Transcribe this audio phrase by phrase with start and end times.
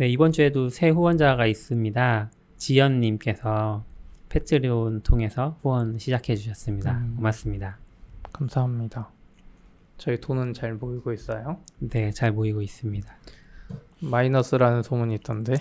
[0.00, 2.30] 네, 이번 주에도 새 후원자가 있습니다.
[2.56, 3.84] 지연님께서
[4.30, 6.92] 패트리온 통해서 후원 시작해 주셨습니다.
[6.96, 7.16] 음.
[7.16, 7.76] 고맙습니다.
[8.32, 9.10] 감사합니다.
[9.98, 11.60] 저희 돈은 잘 모이고 있어요.
[11.80, 13.14] 네, 잘 모이고 있습니다.
[14.00, 15.56] 마이너스라는 소문이 있던데.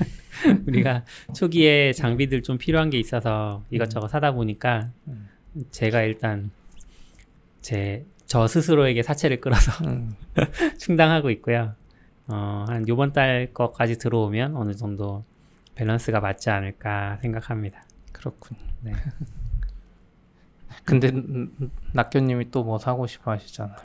[0.66, 1.04] 우리가
[1.34, 5.28] 초기에 장비들 좀 필요한 게 있어서 이것저것 사다 보니까 음.
[5.70, 6.50] 제가 일단
[7.60, 10.14] 제 저 스스로에게 사채를 끌어서 음,
[10.78, 11.74] 충당하고 있고요.
[12.28, 15.24] 어, 한 요번 달 거까지 들어오면 어느 정도
[15.74, 17.84] 밸런스가 맞지 않을까 생각합니다.
[18.12, 18.56] 그렇군.
[18.82, 18.92] 네.
[20.84, 23.76] 근데 음, 낙교님이 또 뭐 사고 싶어 하시잖아요.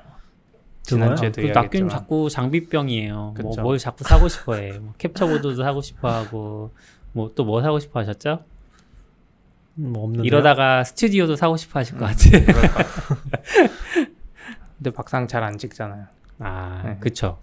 [0.84, 1.16] 정말요?
[1.16, 1.90] 지난주에도 그 낙균 이야기했지만.
[1.90, 3.36] 자꾸 장비병이에요.
[3.42, 3.56] 뭐.
[3.62, 4.80] 뭘 자꾸 사고 싶어해.
[4.80, 6.72] 뭐 캡처보드도 사고 싶어하고
[7.14, 8.44] 뭐 또 뭐 사고 싶어 하셨죠?
[9.76, 10.28] 뭐 없는데.
[10.28, 12.06] 이러다가 스튜디오도 사고 싶어 하실 것.
[12.32, 12.84] 그럴까.
[14.78, 16.06] 근데 막상 잘 안 찍잖아요.
[16.40, 16.98] 아, 네.
[17.00, 17.40] 그쵸.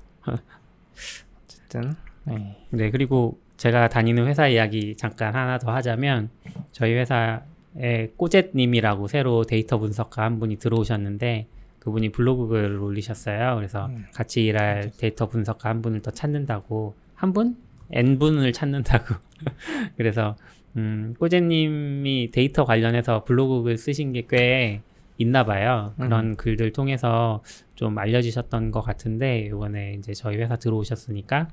[1.45, 2.57] 어쨌든 네.
[2.71, 6.31] 네, 그리고 제가 다니는 회사 이야기 잠깐 하나 더 하자면
[6.73, 11.47] 저희 회사에 꼬젯님이라고 새로 데이터 분석가 한 분이 들어오셨는데
[11.79, 13.55] 그분이 블로그 글을 올리셨어요.
[13.57, 14.07] 그래서 음.
[14.13, 17.57] 같이 일할 데이터 분석가 한 분을 더 찾는다고 한 분?
[17.93, 19.15] N 분을 찾는다고.
[19.97, 20.37] 그래서
[20.77, 24.83] 음, 꼬젯님이 데이터 관련해서 블로그 글 쓰신 게 꽤
[25.19, 25.95] 있나 봐요.
[25.97, 27.43] 그런 글들 통해서
[27.75, 31.49] 좀 알려주셨던 것 같은데 이번에 이제 저희 회사 들어오셨으니까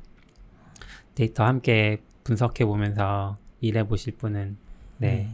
[1.15, 4.57] 데이터 함께 분석해 보면서 일해 보실 분은
[4.97, 5.29] 네.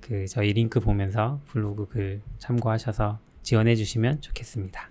[0.00, 4.90] 그 저희 링크 보면서 블로그 글 참고하셔서 지원해 주시면 좋겠습니다.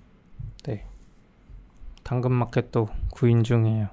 [2.03, 3.89] 당근마켓도 구인 중이에요.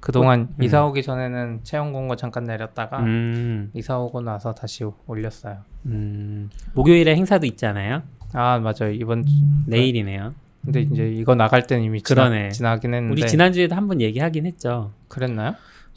[0.00, 0.62] 그동안 음.
[0.62, 5.58] 이사 오기 전에는 채용 공고 잠깐 내렸다가 음, 이사 오고 나서 다시 올렸어요.
[5.86, 8.02] 음, 목요일에 행사도 있잖아요.
[8.32, 8.92] 아 맞아요.
[8.92, 9.24] 이번
[9.66, 10.32] 내일이네요.
[10.64, 12.50] 근데 이제 이거 나갈 땐 이미 지나, 그러네.
[12.50, 14.92] 지나 긴 했는데 우리 지난주에도 한 번 얘기하긴 했죠.
[15.08, 15.54] 그랬나요?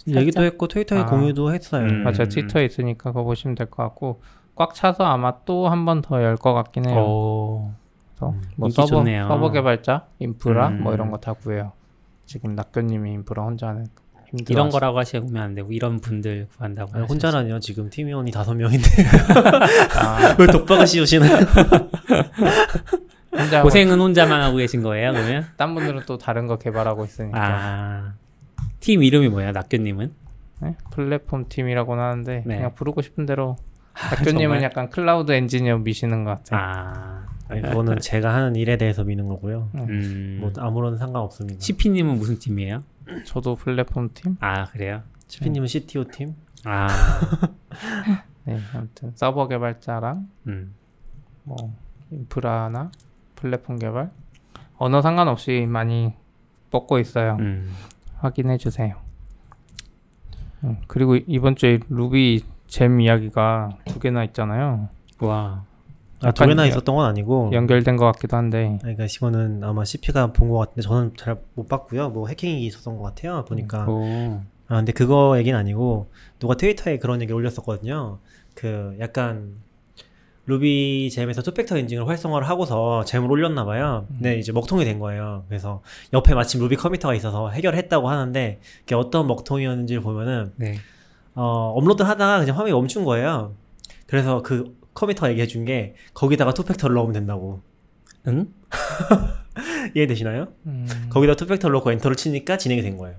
[0.07, 1.05] 얘기도 했고 트위터에 아.
[1.05, 1.85] 공유도 했어요.
[1.87, 2.03] 음.
[2.03, 2.25] 맞아요.
[2.29, 4.21] 트위터에 있으니까 그거 보시면 될 것 같고
[4.55, 6.99] 꽉 차서 아마 또 한 번 더 열 것 같긴 해요.
[6.99, 7.71] 오,
[8.15, 9.27] 그래서 음, 뭐 서버 좋네요.
[9.27, 10.83] 서버 개발자, 인프라 음.
[10.83, 11.73] 뭐 이런 거 다 구해요.
[12.25, 13.87] 지금 낙교님이 인프라 혼자 하는
[14.29, 14.53] 힘들어.
[14.53, 17.05] 이런 거라고 하시면 안 되고 이런 분들 구한다고 아니.
[17.05, 17.59] 혼자라니요.
[17.59, 18.87] 지금 팀원이 다섯 명인데
[19.99, 21.05] 아, 왜 독박을 하고
[23.63, 25.45] 고생은 혼자만 하고 계신 거예요, 그러면?
[25.57, 28.13] 딴 분들은 또 다른 거 개발하고 있으니까 아,
[28.79, 30.13] 팀 이름이 뭐예요, 낙교님은?
[30.61, 30.75] 네?
[30.91, 32.55] 플랫폼 팀이라고 하는데 네.
[32.55, 33.57] 그냥 부르고 싶은 대로
[33.95, 34.63] 낙교님은 정말?
[34.63, 36.59] 약간 클라우드 엔지니어 미시는 것 같아요.
[36.61, 39.69] 아, 아니, 그거는 제가 하는 일에 대해서 미는 거고요.
[39.75, 41.59] 음, 뭐 아무런 상관없습니다.
[41.59, 42.83] CP님은 무슨 팀이에요?
[43.25, 44.37] 저도 플랫폼 팀.
[44.39, 45.01] 아, 그래요?
[45.27, 46.35] 치피님은 CTO 팀.
[46.65, 46.87] 아,
[48.45, 50.73] 네, 아무튼 서버 개발자랑 음,
[51.43, 51.75] 뭐
[52.11, 52.91] 인프라나
[53.35, 54.11] 플랫폼 개발
[54.77, 56.13] 언어 상관없이 많이
[56.69, 57.37] 뽑고 있어요.
[57.39, 57.71] 음.
[58.17, 58.95] 확인해 주세요.
[60.63, 64.89] 음, 그리고 이번 주에 루비 잼 이야기가 두 개나 있잖아요.
[65.19, 65.65] 와,
[66.23, 67.51] 아, 두 개나 연- 있었던 건 아니고.
[67.53, 71.67] 연결된 것 같기도 한데 아니, 그러니까 이거는 아마 CP가 본 것 같은데 저는 잘 못
[71.67, 72.09] 봤고요.
[72.09, 73.45] 뭐 해킹이 있었던 것 같아요.
[73.47, 73.85] 보니까.
[73.89, 76.09] 오, 아 근데 그거 얘기는 아니고
[76.39, 78.19] 누가 트위터에 그런 얘기 올렸었거든요.
[78.55, 79.55] 그 약간
[80.47, 84.05] Ruby gem에서 two factor 인증을 활성화를 하고서 gem을 올렸나 봐요.
[84.09, 85.43] 근데 이제 먹통이 된 거예요.
[85.47, 85.81] 그래서
[86.13, 90.75] 옆에 마침 Ruby committer가 있어서 해결했다고 하는데 그게 어떤 먹통이었는지를 보면은 네.
[91.35, 93.53] 어, 업로드 하다가 그냥 화면이 멈춘 거예요.
[94.07, 97.61] 그래서 그 committer가 얘기해 준 게 거기다가 two factor를 넣으면 된다고.
[98.27, 98.47] 응?
[99.95, 100.47] 이해되시나요?
[100.65, 103.17] 음, 거기다 two factor를 넣고 엔터를 치니까 진행이 된 거예요.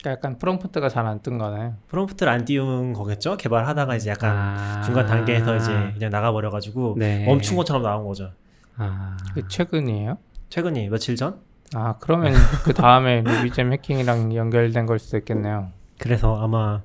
[0.00, 1.72] 그러니까 약간 프롬프트가 잘 안 뜬 거네.
[1.88, 3.36] 프롬프트를 안 띄운 거겠죠?
[3.36, 7.24] 개발하다가 이제 약간 아, 중간 단계에서 이제 그냥 나가버려가지고 네.
[7.26, 8.30] 멈춘 것처럼 나온 거죠.
[8.76, 10.18] 아, 그 최근이에요?
[10.50, 11.40] 최근이 며칠 전?
[11.74, 12.32] 아 그러면
[12.64, 15.70] 그 다음에 Ruby gem 해킹이랑 연결된 걸 수도 있겠네요.
[15.98, 16.82] 그래서 아마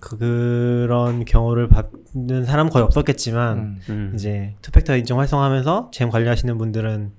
[0.00, 3.80] 그, 그런 경우를 받는 사람 거의 없었겠지만 음.
[3.90, 4.12] 음.
[4.14, 7.12] 이제 투팩터 인증 활성화하면서 잼 관리하시는 분들은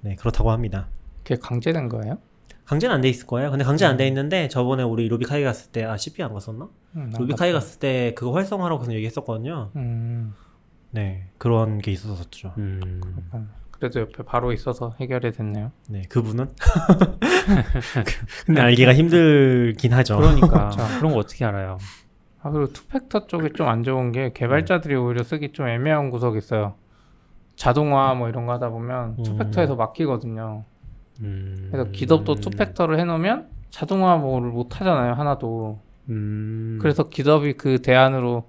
[0.00, 0.88] 네 그렇다고 합니다.
[1.22, 2.18] 그게 강제된 거예요?
[2.64, 3.50] 강제는 안 돼 있을 거예요.
[3.50, 6.68] 근데 강제 안돼 있는데 저번에 우리 루비카이 갔을 때 아 CP 안 갔었나?
[6.96, 7.64] 음, 안 루비카이 갔다.
[7.64, 9.70] 갔을 때 그거 활성화라고 계속 얘기했었거든요.
[9.76, 10.32] 음,
[10.90, 12.54] 네 그런 게 있었었죠.
[12.56, 12.80] 음.
[13.34, 13.50] 음.
[13.70, 15.72] 그래도 옆에 바로 있어서 해결이 됐네요.
[15.90, 16.48] 네 그분은
[18.46, 20.16] 근데 알기가 힘들긴 하죠.
[20.16, 20.98] 그러니까 자.
[20.98, 21.76] 그런 거 어떻게 알아요?
[22.44, 26.38] 아 그리고 two factor 쪽이 좀 안 좋은 게 개발자들이 오히려 쓰기 좀 애매한 구석이
[26.38, 26.74] 있어요.
[27.56, 29.22] 자동화 뭐 이런 거 하다 보면 음.
[29.24, 30.64] two factor에서 막히거든요.
[31.20, 31.68] 음.
[31.72, 35.80] 그래서 GitHub도 two factor를 해놓으면 자동화 뭐를 못 하잖아요 하나도.
[36.10, 36.78] 음.
[36.82, 38.48] 그래서 GitHub이 그 대안으로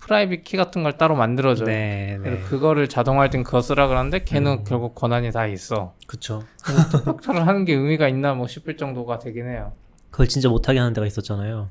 [0.00, 1.66] private key 같은 걸 따로 만들어줘요.
[1.66, 2.40] 네, 네.
[2.40, 4.64] 그거를 자동화할 땐 그거 쓰라 그러는데 걔는 음.
[4.64, 5.94] 결국 권한이 다 있어.
[6.06, 6.42] 그쵸.
[6.90, 9.72] two factor를 하는 게 의미가 있나 뭐 싶을 정도가 되긴 해요.
[10.10, 11.68] 그걸 진짜 못하게 하는 데가 있었잖아요.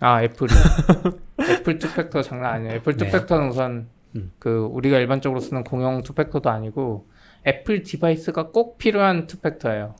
[0.00, 0.48] 아 애플이
[1.50, 2.74] 애플 two factor 장난 아니에요.
[2.74, 3.06] 애플 네.
[3.06, 4.32] two factor는 우선 음.
[4.38, 7.06] 그 우리가 일반적으로 쓰는 공용 two factor도 아니고
[7.46, 9.94] 애플 device가 꼭 필요한 two factor예요.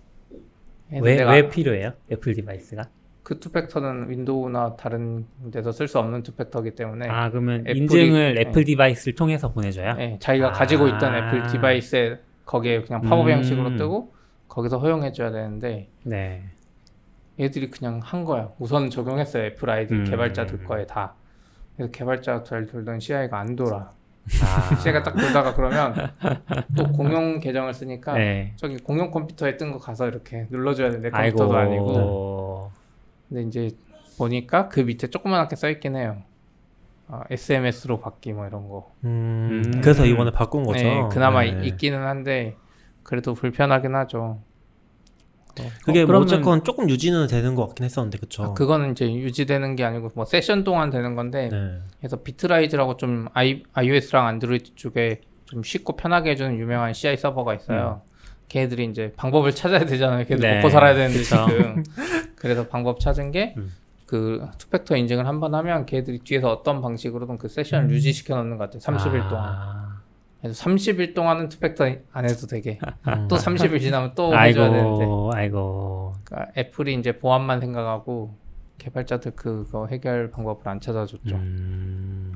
[1.00, 1.92] 왜, 왜 필요해요?
[2.12, 2.88] 애플 device가?
[3.22, 7.76] 그 two factor는 윈도우나 다른 데서 쓸 수 없는 two factor이기 때문에 아 그러면 애플이-
[7.78, 8.40] 인증을 네.
[8.42, 9.96] 애플 device를 통해서 보내줘요?
[9.98, 10.52] 예, 자기가 아.
[10.52, 13.32] 가지고 있던 애플 device에 거기에 그냥 팝업 음.
[13.32, 14.14] 형식으로 뜨고
[14.48, 16.44] 거기서 허용해줘야 되는데 네.
[17.38, 18.50] 얘들이 그냥 한 거야.
[18.58, 19.44] 우선 적용했어요.
[19.44, 20.04] 애플 아이디 음.
[20.04, 21.14] 개발자들 거에 다.
[21.76, 23.90] 그래서 개발자가 잘 돌던 CI가 안 돌아.
[24.42, 25.94] 아, CI가 딱 돌다가 그러면
[26.76, 28.52] 또 공용 계정을 쓰니까 네.
[28.56, 30.98] 저기 공용 컴퓨터에 뜬 거 가서 이렇게 눌러줘야 돼.
[31.00, 31.36] 내 아이고.
[31.38, 32.70] 컴퓨터도 아니고.
[33.28, 33.70] 근데 이제
[34.18, 36.22] 보니까 그 밑에 조그만하게 써있긴 해요.
[37.08, 38.90] 아, SMS로 받기 뭐 이런 거.
[39.04, 39.80] 음, 음.
[39.80, 40.82] 그래서 이번에 바꾼 거죠.
[40.84, 41.50] 네, 그나마 네.
[41.62, 42.56] 이- 있기는 한데
[43.04, 44.40] 그래도 불편하긴 하죠.
[45.84, 48.42] 그게 어, 뭐 어쨌건 조금 유지는 되는 것 같긴 했었는데 그쵸?
[48.44, 51.78] 아, 그거는 이제 유지되는 게 아니고 뭐 세션 동안 되는 건데 네.
[52.00, 58.02] 그래서 Bitrise라고 좀 I, iOS랑 안드로이드 쪽에 좀 쉽고 편하게 해주는 유명한 CI 서버가 있어요.
[58.48, 60.24] 걔네들이 이제 방법을 찾아야 되잖아요.
[60.26, 60.40] 걔들 음.
[60.40, 61.46] 네, 먹고 살아야 되는데 그쵸.
[61.48, 61.82] 지금.
[62.36, 63.72] 그래서 방법 찾은 게 음.
[64.06, 68.70] 그 투팩터 인증을 한 번 하면 걔들이 뒤에서 어떤 방식으로든 그 세션을 유지시켜 놓는 것
[68.70, 68.80] 같아요.
[68.80, 69.56] 30일 동안.
[70.38, 72.78] 아, 그래서 30일 동안은 투팩터 안 해도 되게.
[73.08, 73.28] 음.
[73.28, 75.04] 또 30일 지나면 또 해줘야 되는데.
[75.04, 76.12] 아이고, 아이고.
[76.24, 78.36] 그러니까 애플이 이제 보안만 생각하고
[78.78, 81.36] 개발자들 그거 해결 방법을 안 찾아줬죠.
[81.36, 82.35] 음,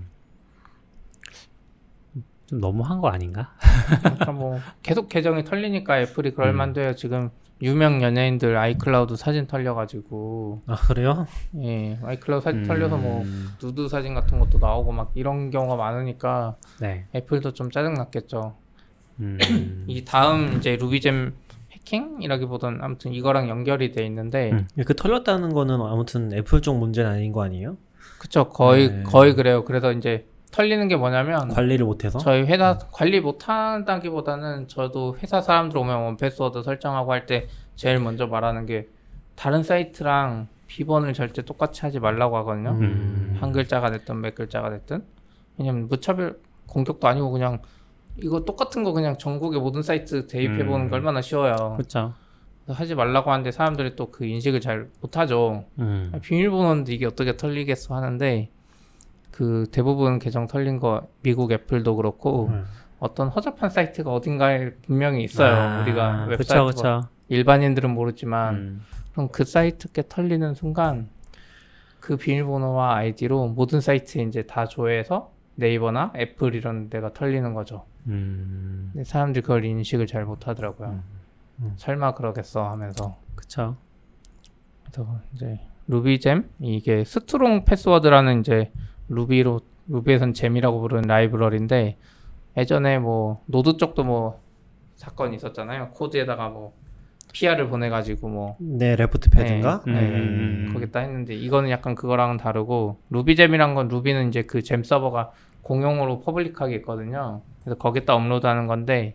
[2.50, 3.52] 좀 너무한 거 아닌가?
[4.00, 6.56] 그러니까 뭐 계속 계정이 털리니까 애플이 그럴 음.
[6.56, 6.97] 만도요.
[6.97, 7.31] 지금
[7.62, 11.26] 유명 연예인들 아이클라우드 사진 털려가지고 아 그래요?
[11.62, 16.56] 예 아이클라우드 사진 털려서 뭐 음, 누드 사진 같은 것도 나오고 막 이런 경우가 많으니까
[16.81, 17.06] 네.
[17.14, 18.56] 애플도 좀 짜증 났겠죠.
[19.20, 19.38] 음,
[19.87, 21.34] 이 다음 이제 Ruby gem
[21.70, 24.67] 해킹이라기보단 아무튼 이거랑 연결이 돼 있는데 음.
[24.85, 27.76] 그 털렸다는 거는 아무튼 애플 쪽 문제는 아닌 거 아니에요?
[28.19, 29.02] 그쵸 거의 네.
[29.05, 29.64] 거의 그래요.
[29.64, 32.19] 그래서 이제 털리는 게 뭐냐면 관리를 못해서?
[32.19, 38.67] 저희 회사 관리 못한다기보다는 저도 회사 사람들 오면 1Password 설정하고 할 때 제일 먼저 말하는
[38.67, 38.88] 게
[39.37, 42.70] 다른 사이트랑 비번을 절대 똑같이 하지 말라고 하거든요.
[42.70, 43.37] 음.
[43.41, 45.02] 한 글자가 됐든 몇 글자가 됐든
[45.58, 47.61] 왜냐면 무차별 공격도 아니고 그냥
[48.23, 50.91] 이거 똑같은 거 그냥 전국의 모든 사이트 대입해 보는 음.
[50.91, 51.75] 거 얼마나 쉬워요.
[51.76, 52.12] 그렇죠.
[52.69, 55.64] 하지 말라고 하는데 사람들이 또 그 인식을 잘 못하죠.
[55.79, 58.49] 음, 아, 비밀번호인데 이게 어떻게 털리겠어 하는데
[59.40, 62.66] 그 대부분 계정 털린 거 미국 애플도 그렇고 음.
[62.98, 65.56] 어떤 허접한 사이트가 어딘가에 분명히 있어요.
[65.56, 67.08] 아, 우리가 웹사이트 그쵸.
[67.28, 68.82] 일반인들은 모르지만 음,
[69.12, 71.08] 그럼 그 사이트께 털리는 순간
[72.00, 77.87] 그 비밀번호와 아이디로 모든 사이트에 이제 다 조회해서 네이버나 애플 이런 데가 털리는 거죠.
[78.08, 80.88] 음, 근데 사람들이 그걸 인식을 잘 못하더라고요.
[80.88, 81.02] 음,
[81.60, 81.72] 음.
[81.76, 83.78] 설마 그러겠어 하면서 그쵸.
[84.82, 88.70] 그래서 이제 Ruby gem 이게 strong password라는 이제
[89.14, 91.96] Ruby로 Ruby에선 gem이라고 부르는 라이브러리인데
[92.56, 94.40] 예전에 뭐 Node 쪽도 뭐
[94.96, 95.90] 사건이 있었잖아요.
[95.90, 96.72] 코드에다가 뭐
[97.32, 99.82] PR을 보내가지고 뭐 네 left pad인가?
[99.86, 100.74] 네, 음, 네, 음, 음.
[100.74, 105.30] 거기다 했는데 이거는 약간 그거랑은 다르고 Ruby gem이란 건 Ruby는 이제 그 gem 서버가
[105.62, 107.42] 공용으로 public하게 있거든요.
[107.62, 109.14] 그래서 거기다 업로드하는 건데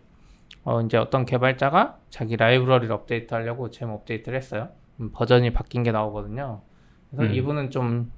[0.64, 4.68] 어 이제 어떤 개발자가 자기 라이브러리를 업데이트하려고 gem 업데이트를 했어요.
[5.00, 6.62] 음, 버전이 바뀐 게 나오거든요.
[7.10, 7.34] 그래서 음.
[7.34, 8.10] 이분은 좀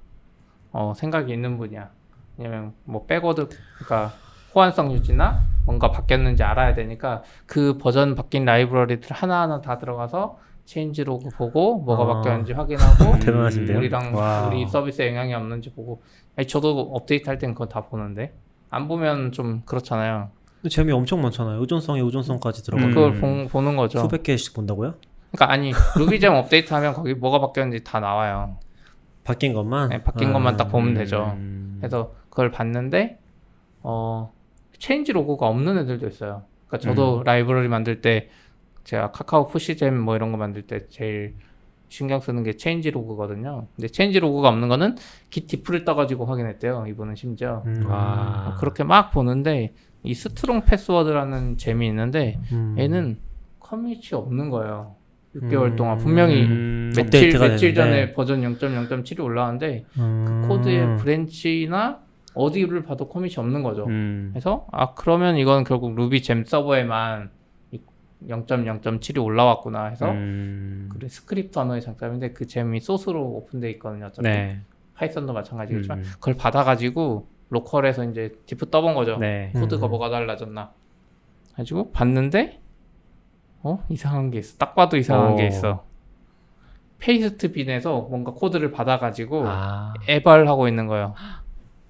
[0.71, 1.89] 어, 생각이 있는 분이야.
[2.37, 4.13] 왜냐면 뭐 backward 그러니까
[4.55, 11.29] 호환성 유지나 뭔가 바뀌었는지 알아야 되니까 그 버전 바뀐 라이브러리들 하나하나 다 들어가서 change log
[11.35, 12.07] 보고 뭐가 아.
[12.15, 13.77] 바뀌었는지 확인하고 대단하신데요?
[13.77, 14.47] 우리랑 와.
[14.47, 16.01] 우리 서비스에 영향이 없는지 보고
[16.35, 18.33] 아니 저도 업데이트 할 땐 그거 다 보는데
[18.69, 20.29] 안 보면 좀 그렇잖아요.
[20.61, 21.59] 근데 재미 엄청 많잖아요.
[21.61, 22.83] 의존성에 의존성까지 들어가.
[22.85, 22.93] 음.
[22.93, 23.99] 그걸 보, 보는 거죠.
[23.99, 24.93] 수백 개씩 본다고요?
[25.31, 28.57] 그러니까 아니 Ruby gem 업데이트 하면 거기 뭐가 바뀌었는지 다 나와요.
[29.29, 29.89] 바뀐 것만?
[29.89, 31.33] 네, 바뀐 아, 것만 딱 보면 되죠.
[31.37, 33.19] 음, 그래서 그걸 봤는데
[33.83, 34.33] 어
[34.79, 36.45] change log가 없는 애들도 있어요.
[36.65, 38.29] 그러니까 저도 라이브러리 만들 때
[38.85, 41.35] 제가 카카오 push gem 뭐 이런 거 만들 때 제일
[41.89, 43.67] 신경 쓰는 게 change log거든요.
[43.75, 44.95] 근데 change log가 없는 거는
[45.29, 46.85] git diff를 떠가지고 확인했대요.
[46.87, 47.85] 이분은 심지어 음.
[47.87, 48.53] 와.
[48.55, 52.75] 어, 그렇게 막 보는데 이 strong password라는 gem이 있는데 음.
[52.79, 53.19] 얘는
[53.59, 54.95] commit이 없는 거예요.
[55.41, 55.75] 6개월 음.
[55.75, 58.13] 동안 분명히 음, 며칠 며칠 전에.
[58.13, 60.45] 버전 0.0.7이 올라왔는데 음.
[60.47, 61.99] 코드의 branch나
[62.33, 63.85] 어디를 봐도 commit이 없는 거죠.
[63.85, 67.31] 음, 그래서 아 그러면 이건 결국 Ruby gem 서버에만
[68.27, 74.07] 0.0.7이 올라왔구나 해서 음, 그래 스크립트 언어의 장점인데 그 gem이 소스로 오픈돼 있거든요.
[74.07, 74.59] 어차피 네.
[74.95, 79.17] Python도 마찬가지겠지만 음, 그걸 받아가지고 local에서 이제 diff 떠본 거죠.
[79.17, 79.51] 네.
[79.55, 79.89] 코드가 음.
[79.89, 80.71] 뭐가 달라졌나.
[81.55, 82.58] 가지고 봤는데
[83.61, 84.57] 어 이상한 게 있어.
[84.57, 85.35] 딱 봐도 이상한 오.
[85.35, 85.83] 게 있어.
[86.99, 89.93] Pastebin에서 뭔가 코드를 받아가지고 아.
[90.07, 91.13] eval하고 있는 거예요.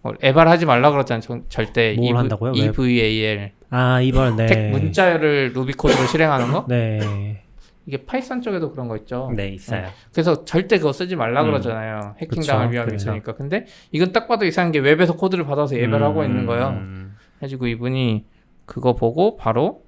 [0.04, 1.22] 어, eval하지 말라 그러잖아요.
[1.22, 2.54] 전- 절대 뭘 eval, 한다고요?
[2.56, 2.66] 왜?
[2.66, 4.46] eval 아 eval 네.
[4.46, 6.66] 텍 문자를 루비 코드로 실행하는 거?
[6.68, 7.44] 네.
[7.86, 9.32] 이게 Python 쪽에도 그런 거 있죠.
[9.36, 9.88] 네, 있어요.
[10.14, 11.48] 그래서 절대 그거 쓰지 말라 음.
[11.48, 12.16] 그러잖아요.
[12.20, 12.96] 해킹 당할 위험이.
[12.96, 13.34] 있으니까.
[13.36, 16.68] 근데 이건 딱 봐도 이상한 게 웹에서 코드를 받아서 eval하고 음, 있는 거예요.
[16.70, 17.16] 음.
[17.38, 18.26] 해가지고 이분이
[18.68, 19.82] 그거 보고 바로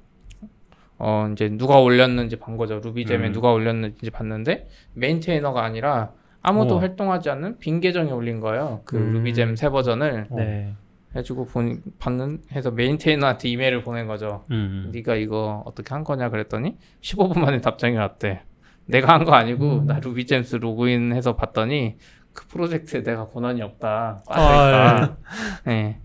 [1.03, 2.79] 어 이제 누가 올렸는지 본 거죠.
[2.83, 3.33] RubyGems에 음.
[3.33, 6.11] 누가 올렸는지 봤는데 maintainer가 아니라
[6.43, 6.81] 아무도 우와.
[6.81, 8.81] 활동하지 않는 빈 계정에 올린 거예요.
[8.85, 9.13] 그 음.
[9.13, 10.73] Ruby gem 새 버전을 네.
[11.11, 14.43] 해가지고 본 받는 해서 maintainer한테 이메일을 보낸 거죠.
[14.51, 14.91] 음.
[14.93, 18.41] 네가 이거 어떻게 한 거냐 그랬더니 15분 만에 답장이 왔대.
[18.85, 21.97] 내가 한 거 아니고 나 RubyGems 로그인해서 봤더니
[22.33, 24.23] 그 프로젝트에 내가 권한이 없다.
[24.27, 25.17] 빠져있다.
[25.65, 25.99] 네.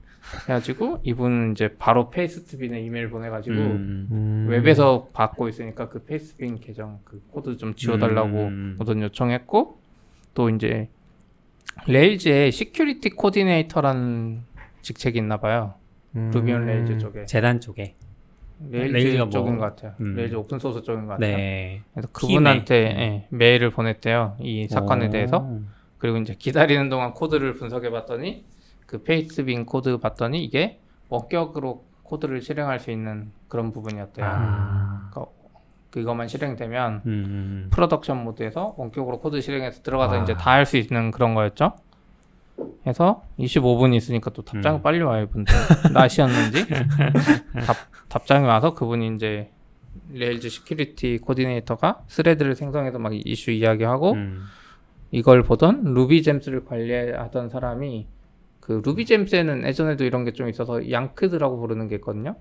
[0.44, 4.08] 그래가지고 이분은 이제 바로 Pastebin에 이메일 보내가지고 음.
[4.10, 4.46] 음.
[4.50, 8.76] 웹에서 받고 있으니까 그 Pastebin 계정 그 코드 좀 지워달라고 음.
[8.80, 9.78] 우선 요청했고
[10.34, 10.88] 또 이제
[11.86, 14.40] Rails에 security coordinator라는
[14.82, 15.74] 직책이 있나 봐요.
[16.16, 16.30] 음.
[16.34, 17.94] Ruby on Rails 쪽에 재단 쪽에.
[18.70, 19.94] Rails Rails가 뭐- 쪽인 것 같아요.
[20.00, 20.14] 음.
[20.16, 21.36] Rails open source 쪽인 것 같아요.
[21.36, 21.82] 네.
[21.92, 22.28] 그래서 팀에.
[22.34, 24.36] 그분한테 예, 메일을 보냈대요.
[24.40, 25.10] 이 사건에 오.
[25.10, 25.48] 대해서.
[25.98, 28.44] 그리고 이제 기다리는 동안 코드를 분석해 봤더니
[28.86, 30.78] 그 Pastebin 코드 봤더니 이게
[31.08, 34.24] 원격으로 코드를 실행할 수 있는 그런 부분이었대요.
[34.26, 35.08] 아.
[35.10, 35.32] 그러니까
[35.90, 37.68] 그거만 실행되면 음, 음.
[37.72, 40.22] production mode에서 원격으로 코드 실행해서 들어가서 아.
[40.22, 41.72] 이제 다 할 수 있는 그런 거였죠.
[42.86, 44.82] 해서 25분 있으니까 또 답장이 음.
[44.82, 45.54] 빨리 와요, 이분들.
[45.92, 46.66] 낮이었는지.
[47.66, 47.76] 답,
[48.08, 49.50] 답장이 와서 그분이 이제
[50.12, 54.44] Rails security coordinator가 thread를 생성해서 막 이슈 이야기하고 음.
[55.10, 58.06] 이걸 보던 RubyGems를 관리하던 사람이
[58.66, 62.34] 그 RubyGems에는 예전에도 이런 게 좀 있어서 yanked라고 부르는 게 있거든요.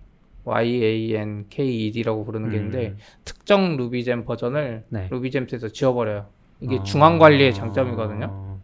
[0.46, 2.98] Y-A-N-K-E-D라고 부르는 게 있는데 음.
[3.24, 5.08] 특정 Ruby gem 버전을 네.
[5.12, 6.26] RubyGems에서 지워버려요.
[6.62, 6.84] 이게 아.
[6.84, 8.58] 중앙 관리의 장점이거든요.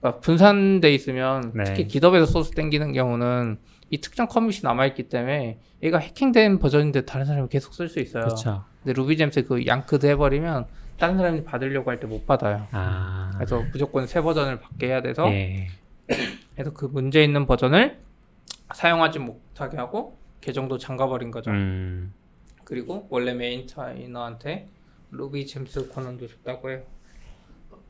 [0.00, 1.64] 그러니까 분산돼 있으면 네.
[1.64, 3.56] 특히 GitHub에서 소스 땡기는 경우는
[3.90, 8.24] 이 특정 commit이 남아있기 때문에 얘가 해킹된 버전인데 다른 사람이 계속 쓸 수 있어요.
[8.24, 8.64] 그렇죠.
[8.82, 10.66] 근데 RubyGems 그 yanked 해버리면
[10.98, 12.66] 다른 사람이 받으려고 할 때 못 받아요.
[12.72, 13.30] 아.
[13.34, 15.68] 그래서 무조건 새 버전을 받게 해야 돼서 예.
[16.54, 17.98] 그래서 그 문제 있는 버전을
[18.74, 21.50] 사용하지 못하게 하고 계정도 잠가버린 거죠.
[21.50, 22.12] 음.
[22.64, 24.68] 그리고 원래 메인테이너한테
[25.10, 26.82] 루비 잼스 권한도 줬다고 해요.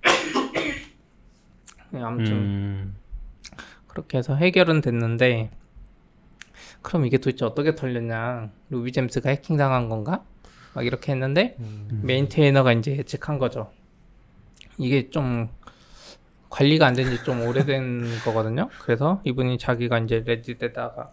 [1.90, 2.96] 네, 아무튼 음.
[3.86, 5.50] 그렇게 해서 해결은 됐는데
[6.80, 8.50] 그럼 이게 도대체 어떻게 털렸냐?
[8.70, 10.24] 루비 잼스가 해킹 당한 건가?
[10.74, 12.00] 막 이렇게 했는데 음.
[12.02, 13.70] maintainer가 이제 예측한 거죠.
[14.78, 15.48] 이게 좀
[16.52, 18.68] 관리가 안 된 지 좀 오래된 거거든요.
[18.82, 21.12] 그래서 이분이 자기가 이제 Reddit에다가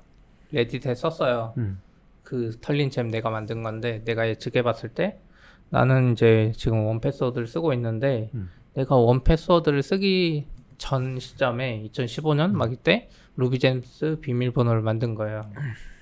[0.52, 1.54] Reddit에 썼어요.
[1.58, 1.80] 음.
[2.24, 5.18] 그 털린 gem 내가 만든 건데 내가 예측해 봤을 때
[5.70, 8.50] 나는 이제 지금 1Password를 쓰고 있는데 음.
[8.74, 10.46] 내가 1Password를 쓰기
[10.78, 15.50] 전 시점에 2015년 막 이때 RubyGems 비밀번호를 만든 거예요.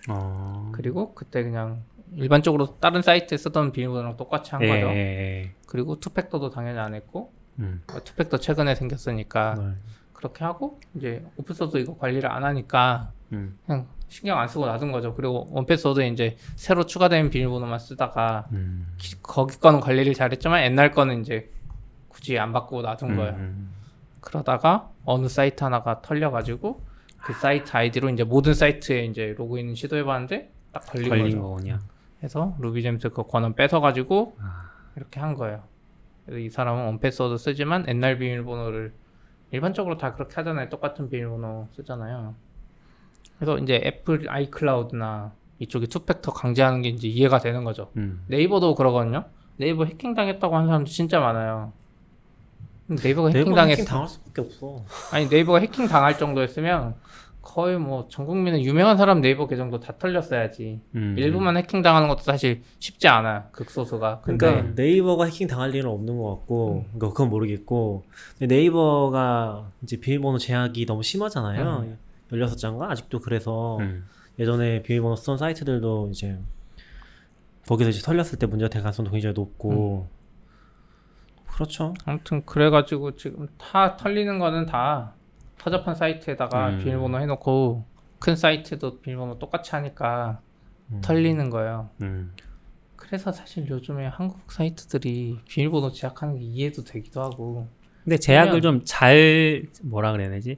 [0.09, 0.71] 어.
[0.73, 1.83] 그리고 그때 그냥
[2.15, 4.87] 일반적으로 다른 사이트에 쓰던 비밀번호랑 똑같이 한 예, 거죠.
[4.87, 5.51] 예, 예.
[5.67, 7.81] 그리고 two-factor도 당연히 안 했고 음.
[7.93, 9.73] 어, two-factor 최근에 생겼으니까 네.
[10.13, 13.57] 그렇게 하고 이제 open source 이거 관리를 안 하니까 음.
[13.65, 15.13] 그냥 신경 안 쓰고 놔둔 거죠.
[15.15, 18.93] 그리고 원패스워드에 이제 새로 추가된 비밀번호만 쓰다가 음.
[18.97, 21.51] 기- 거기 거는 관리를 잘했지만 옛날 거는 이제
[22.07, 23.33] 굳이 안 바꾸고 놔둔 거예요.
[23.33, 23.73] 음.
[24.21, 26.81] 그러다가 어느 사이트 하나가 털려가지고
[27.17, 31.41] 그 사이트 아이디로 이제 모든 사이트에 이제 로그인 시도해봤는데 딱 걸린, 걸린 거죠.
[31.41, 31.79] 거군요.
[32.23, 34.69] 해서 RubyGems 그 권한 뺏어가지고 아.
[34.95, 35.63] 이렇게 한 거예요.
[36.31, 38.93] 이 사람은 1Password 쓰지만 옛날 비밀번호를
[39.51, 40.69] 일반적으로 다 그렇게 하잖아요.
[40.69, 42.35] 똑같은 비밀번호 쓰잖아요.
[43.37, 47.91] 그래서 이제 애플 iCloud나 이쪽이 two-factor 강제하는 게 이제 이해가 되는 거죠.
[47.97, 48.23] 음.
[48.27, 49.25] 네이버도 그러거든요.
[49.57, 51.71] 네이버 해킹 당했다고 하는 사람도 진짜 많아요.
[52.87, 54.83] 네이버가 해킹 네이버 당했 해킹 당할 수밖에 없어.
[55.11, 56.95] 아니 네이버가 해킹 당할 정도였으면
[57.47, 60.81] 거의 뭐 전 국민의 유명한 사람 네이버 계정도 다 털렸어야지.
[60.95, 61.15] 음.
[61.17, 63.45] 일부만 해킹 당하는 것도 사실 쉽지 않아요.
[63.53, 64.19] 극소수가.
[64.21, 68.03] 그러니까 네이버가 해킹 당할 일은 없는 것 같고, 그러니까 그건 모르겠고,
[68.41, 71.95] 네이버가 이제 비밀번호 제약이 너무 심하잖아요.
[72.31, 74.05] 16장가 아직도 그래서 음.
[74.37, 76.37] 예전에 비밀번호 쓰던 사이트들도 이제
[77.65, 80.09] 거기서 이제 털렸을 때 문제가 될 가능성도 굉장히 높고,
[81.47, 81.93] 그렇죠.
[82.05, 85.13] 아무튼 그래가지고 지금 다 털리는 거는 다
[85.59, 86.79] 터접한 사이트에다가 음.
[86.79, 87.85] 비밀번호 해놓고
[88.19, 90.41] 큰 사이트도 비밀번호 똑같이 하니까
[90.91, 91.01] 음.
[91.01, 91.89] 털리는 거예요.
[92.01, 92.33] 음.
[92.95, 97.67] 그래서 사실 요즘에 한국 사이트들이 비밀번호 제약하는 게 이해도 되기도 하고
[98.03, 100.55] 근데 제약을 좀 잘 뭐라 그래야 되지?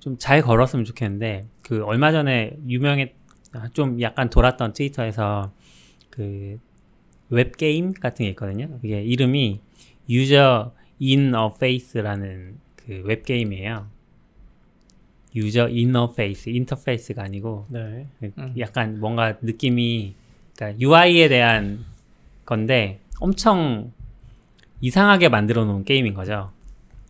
[0.00, 3.14] 좀 잘 걸었으면 좋겠는데 그 얼마 전에 유명했
[3.72, 5.52] 좀 약간 돌았던 트위터에서
[6.10, 6.58] 그
[7.28, 8.78] 웹 게임 같은 게 있거든요.
[8.82, 9.60] 이게 이름이
[10.08, 13.88] User Inyerface라는 그 웹 게임이에요.
[15.36, 18.06] user interface, interface가 아니고 네.
[18.22, 18.54] 음.
[18.58, 20.14] 약간 뭔가 느낌이
[20.56, 21.84] 그러니까 UI에 대한
[22.46, 23.92] 건데 엄청
[24.80, 26.50] 이상하게 만들어 놓은 게임인 거죠.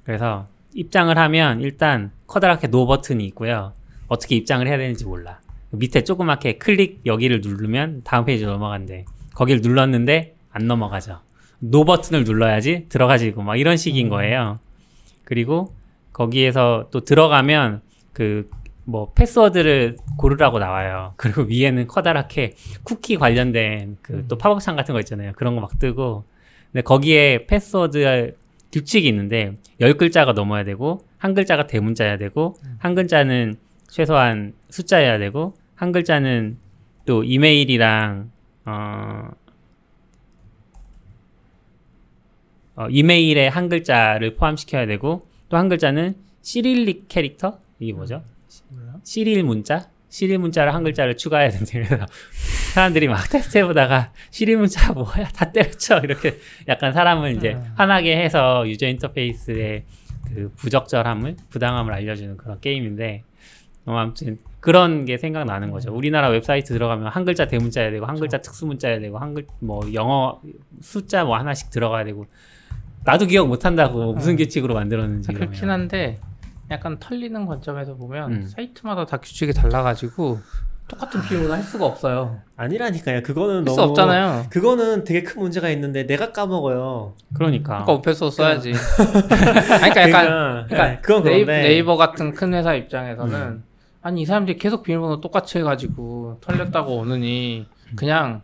[0.05, 3.73] 그래서 입장을 하면 일단 커다랗게 no 버튼이 있고요.
[4.09, 5.41] 어떻게 입장을 해야 되는지 몰라.
[5.71, 9.05] 밑에 조그맣게 클릭 여기를 누르면 다음 페이지로 넘어간대.
[9.35, 11.21] 거기를 눌렀는데 안 넘어가죠.
[11.59, 14.59] no 버튼을 눌러야지 들어가지고 막 이런 식인 거예요.
[15.25, 15.75] 그리고
[16.13, 17.83] 거기에서 또 들어가면
[18.17, 18.49] 그
[18.89, 21.13] 뭐 패스워드를 고르라고 나와요.
[21.19, 22.55] 그리고 위에는 커다랗게
[22.85, 25.33] 쿠키 관련된 그 또 팝업 창 같은 거 있잖아요.
[25.37, 26.25] 그런 거 막 뜨고.
[26.73, 28.37] 근데 거기에 패스워드
[28.73, 33.57] 규칙이 있는데 열 글자가 넘어야 되고 한 글자가 대문자여야 되고 한 글자는
[33.89, 36.57] 최소한 숫자여야 되고 한 글자는
[37.07, 38.31] 또 이메일이랑
[38.67, 39.29] 어,
[42.77, 48.23] 어, 이메일에 한 글자를 포함시켜야 되고 또 한 글자는 시릴릭 캐릭터 이게 뭐죠?
[49.03, 49.89] 시릴 문자?
[50.09, 51.83] 시릴 문자를 한 글자를 추가해야 된대.
[51.83, 52.07] 그래서
[52.73, 55.29] 사람들이 막 테스트 해보다가 시릴 문자가 뭐야?
[55.29, 55.99] 다 때려쳐.
[56.01, 59.85] 이렇게 약간 사람을 이제 화나게 해서 유저 인터페이스의
[60.29, 63.23] 그 부적절함을, 부당함을 알려주는 그런 게임인데,
[63.87, 65.95] 어, 아무튼 그런 게 생각나는 거죠.
[65.95, 69.83] 우리나라 웹사이트 들어가면 한 글자 대문자여야 되고, 한 글자 특수 문자여야 되고, 한 글, 뭐
[69.95, 70.41] 영어
[70.81, 72.27] 숫자 뭐 하나씩 들어가야 되고,
[73.05, 75.33] 나도 기억 못 한다고 무슨 규칙으로 만들었는지.
[75.33, 75.81] 그렇긴 그러면.
[75.81, 76.19] 한데
[76.71, 78.43] 약간 털리는 관점에서 보면 음.
[78.47, 80.41] 사이트마다 다 규칙이 달라가지고
[80.89, 82.41] 똑같은 비용을 할 수가 없어요.
[82.57, 83.23] 아니라니까요.
[83.23, 84.47] 그거는 할수 너무 없잖아요.
[84.51, 87.15] 그거는 되게 큰 문제가 있는데 내가 까먹어요.
[87.35, 87.85] 그러니까.
[87.85, 88.73] 그러니까 오픈소스 써야지.
[88.73, 93.63] 아니, 그러니까 약간 그러니까, 네, 그건 그런데 네이버 같은 큰 회사 입장에서는
[94.03, 98.43] 아니 이 사람들이 계속 비밀번호 똑같이 해가지고 털렸다고 오느니 그냥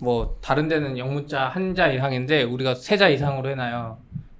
[0.00, 3.96] 뭐 다른 데는 영문자 한 자 이상인데 우리가 세 자 이상으로 해놔요.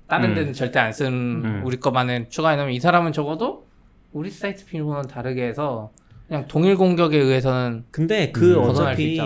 [0.09, 0.35] 다른 음.
[0.35, 1.62] 데는 절대 안 쓰는 음.
[1.65, 3.67] 우리 것만은 추가해놓으면 이 사람은 적어도
[4.12, 5.93] 우리 사이트 비밀번호는 다르게 해서
[6.28, 9.18] 그냥 동일 공격에 의해서는 근데 그 음, 어차피.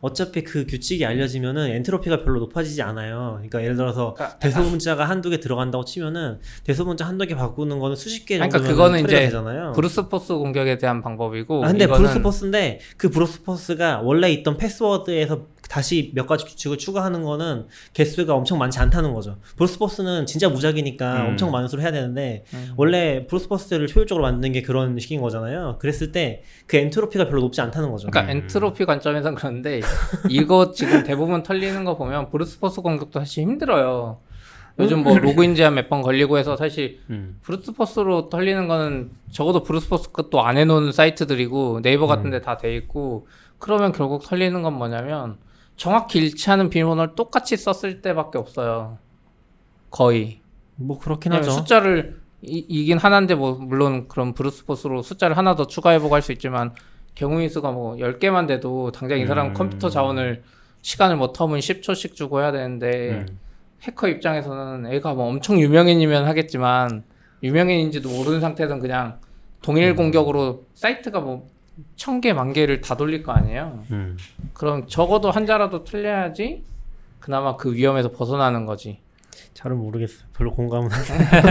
[0.00, 3.34] 어차피 그 규칙이 알려지면은 엔트로피가 별로 높아지지 않아요.
[3.36, 8.24] 그러니까 예를 들어서 그러니까 대소문자가 한두 개 들어간다고 치면은 대소문자 한두 개 바꾸는 거는 수십
[8.26, 9.72] 개 그러니까 정도면 그거는 이제 되잖아요.
[9.72, 16.10] brute force 공격에 대한 방법이고 아, 근데 이거는 브루스포스인데 그 브루스포스가 원래 있던 패스워드에서 다시
[16.14, 19.36] 몇 가지 규칙을 추가하는 거는 개수가 엄청 많지 않다는 거죠.
[19.56, 21.26] brute force는 진짜 무작위니까 음.
[21.28, 22.72] 엄청 많은 수를 해야 되는데 음.
[22.76, 25.76] 원래 brute force를 효율적으로 만드는 게 그런 식인 거잖아요.
[25.78, 28.08] 그랬을 때그 엔트로피가 별로 높지 않다는 거죠.
[28.10, 28.36] 그러니까 음.
[28.38, 29.80] 엔트로피 관점에선 그런데
[30.28, 34.20] 이거 지금 대부분 털리는 거 보면 brute force 공격도 사실 힘들어요.
[34.78, 37.38] 요즘 뭐 로그인 제한 몇 번 걸리고 해서 사실 음.
[37.42, 42.56] brute force로 털리는 거는 적어도 brute force 것도 안 해놓은 사이트들이고 네이버 같은 데 다
[42.56, 43.26] 돼 있고
[43.58, 45.38] 그러면 결국 털리는 건 뭐냐면
[45.76, 48.98] 정확히 일치하는 비밀번호를 똑같이 썼을 때밖에 없어요.
[49.90, 50.40] 거의.
[50.76, 51.50] 뭐 그렇긴 하죠.
[51.50, 56.32] 숫자를 이, 이긴 하나인데 뭐 물론 그런 brute force로 숫자를 하나 더 추가해보고 할 수
[56.32, 56.72] 있지만
[57.14, 59.54] 경우인 수가 뭐 10개만 돼도 당장 이 사람 음.
[59.54, 60.42] 컴퓨터 자원을
[60.82, 63.38] 시간을 뭐 텀은 10초씩 주고 해야 되는데 음.
[63.82, 67.04] 해커 입장에서는 애가 뭐 엄청 유명인이면 하겠지만
[67.42, 69.18] 유명인인지도 모르는 상태에서는 그냥
[69.62, 71.48] 동일 공격으로 사이트가 뭐
[71.96, 73.84] 천 개, 만 개를 다 돌릴 거 아니에요.
[73.90, 74.16] 음.
[74.52, 76.64] 그럼 적어도 한자라도 틀려야지
[77.20, 79.00] 그나마 그 위험에서 벗어나는 거지.
[79.54, 80.28] 잘은 모르겠어요.
[80.36, 80.88] 별로 공감은.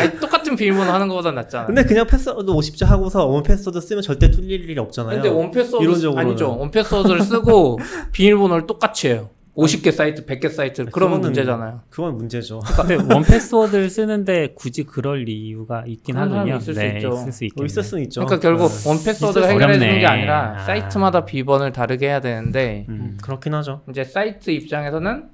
[0.00, 1.66] 아니, 똑같은 비밀번호 하는 것보다 낫잖아.
[1.66, 5.14] 근데 그냥 패스워드 50자 하고서 1Password 쓰면 절대 뚫릴 일이 없잖아요.
[5.16, 6.28] 근데 1Password 이론적으로는.
[6.30, 6.56] 아니죠.
[6.58, 7.78] 1Password를 쓰고
[8.12, 9.30] 비밀번호를 똑같이 해요.
[9.54, 11.82] 50개 사이트, 100개 사이트 그러면 문제잖아요.
[11.90, 12.60] 그건 문제죠.
[12.74, 16.56] 근데 원 패스워드를 쓰는데 굳이 그럴 이유가 있긴 하군요.
[16.56, 17.08] 있을 수 네, 있죠.
[17.12, 17.66] 있을 수 뭐 있겠네.
[17.66, 18.24] 있을 수는 있죠.
[18.24, 18.88] 그러니까 결국 네.
[18.88, 20.06] 1Password가 있을 수 해결해 주는 게.
[20.06, 20.64] 아니라 아.
[20.64, 22.94] 사이트마다 비번을 다르게 해야 되는데 음.
[22.94, 23.82] 음, 그렇긴 하죠.
[23.90, 25.24] 이제 사이트 입장에서는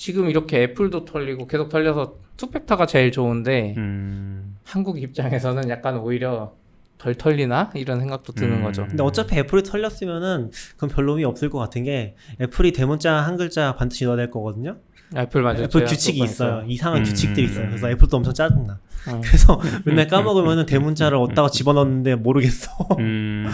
[0.00, 4.56] 지금 이렇게 애플도 털리고 계속 털려서 two-factor가 제일 좋은데 음.
[4.64, 6.54] 한국 입장에서는 약간 오히려
[6.96, 8.62] 덜 털리나 이런 생각도 드는 음.
[8.62, 8.86] 거죠.
[8.86, 13.76] 근데 어차피 애플이 털렸으면은 그건 별로 의미 없을 것 같은 게 애플이 대문자 한 글자
[13.76, 14.78] 반드시 넣어야 될 거거든요.
[15.14, 15.64] 애플 맞아요.
[15.64, 16.64] 애플 규칙이 그거 있어요.
[16.66, 17.04] 이상한 음.
[17.04, 17.66] 규칙들이 있어요.
[17.66, 18.78] 그래서 애플도 엄청 짜증나.
[19.08, 19.20] 응.
[19.20, 22.70] 그래서 맨날 까먹으면은 대문자를 어디다가 집어넣는데 모르겠어.
[23.00, 23.50] 음.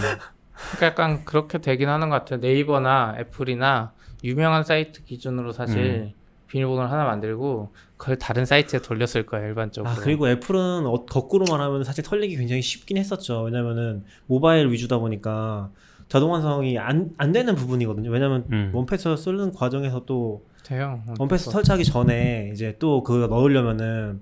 [0.77, 2.39] 그러니까 약간 그렇게 되긴 하는 것 같아요.
[2.39, 3.91] 네이버나 애플이나
[4.23, 6.13] 유명한 사이트 기준으로 사실
[6.47, 9.91] 비밀번호를 하나 만들고 그걸 다른 사이트에 돌렸을 거예요 일반적으로.
[9.91, 13.41] 아 그리고 애플은 어, 거꾸로 말하면 사실 털리기 굉장히 쉽긴 했었죠.
[13.43, 15.71] 왜냐면은 모바일 위주다 보니까
[16.07, 18.09] 자동 완성이 안, 안 되는 부분이거든요.
[18.09, 18.71] 왜냐면 음.
[18.73, 21.01] 원패스 쓰는 과정에서 또 돼요.
[21.19, 24.21] 원패스 설치하기 전에 이제 또 그거 넣으려면은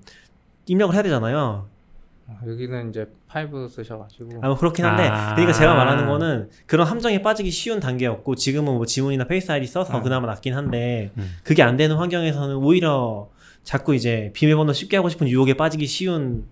[0.68, 1.68] 입력을 해야 되잖아요.
[2.28, 5.36] 어, 여기는 이제 파이브 쓰셔가지고 아, 뭐 그렇긴 한데, 아.
[5.36, 9.98] 그러니까 제가 말하는 거는 그런 함정에 빠지기 쉬운 단계였고, 지금은 뭐 지문이나 Face ID 써서
[9.98, 10.04] 음.
[10.04, 11.36] 그나마 낫긴 한데, 음.
[11.44, 13.30] 그게 안 되는 환경에서는 오히려
[13.64, 16.46] 자꾸 이제 비밀번호 쉽게 하고 싶은 유혹에 빠지기 쉬운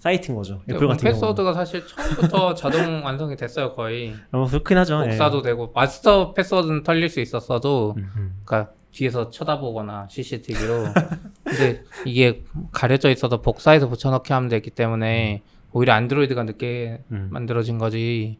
[0.00, 0.62] 사이트인 거죠.
[0.68, 1.12] 애플 같은 경우는.
[1.12, 5.02] 패스워드가 사실 처음부터 자동 완성이 됐어요 거의 어, 그렇긴 하죠.
[5.04, 5.08] 예.
[5.10, 8.40] 복사도 되고 마스터 패스워드는 털릴 수 있었어도 음.
[8.44, 10.86] 그러니까 뒤에서 쳐다보거나 CCTV로
[11.50, 17.28] 근데 이게 가려져 있어도 복사해서 붙여넣기 하면 되기 때문에 오히려 안드로이드가 늦게 음.
[17.30, 18.38] 만들어진 거지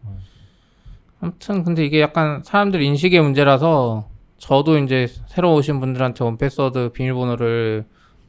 [1.20, 7.85] 아무튼 근데 이게 약간 사람들 인식의 문제라서 저도 이제 새로 오신 분들한테 원패스워드 비밀번호를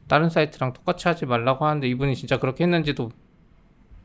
[0.08, 3.10] 다른 사이트랑 똑같이 하지 말라고 하는데 이분이 진짜 그렇게 했는지도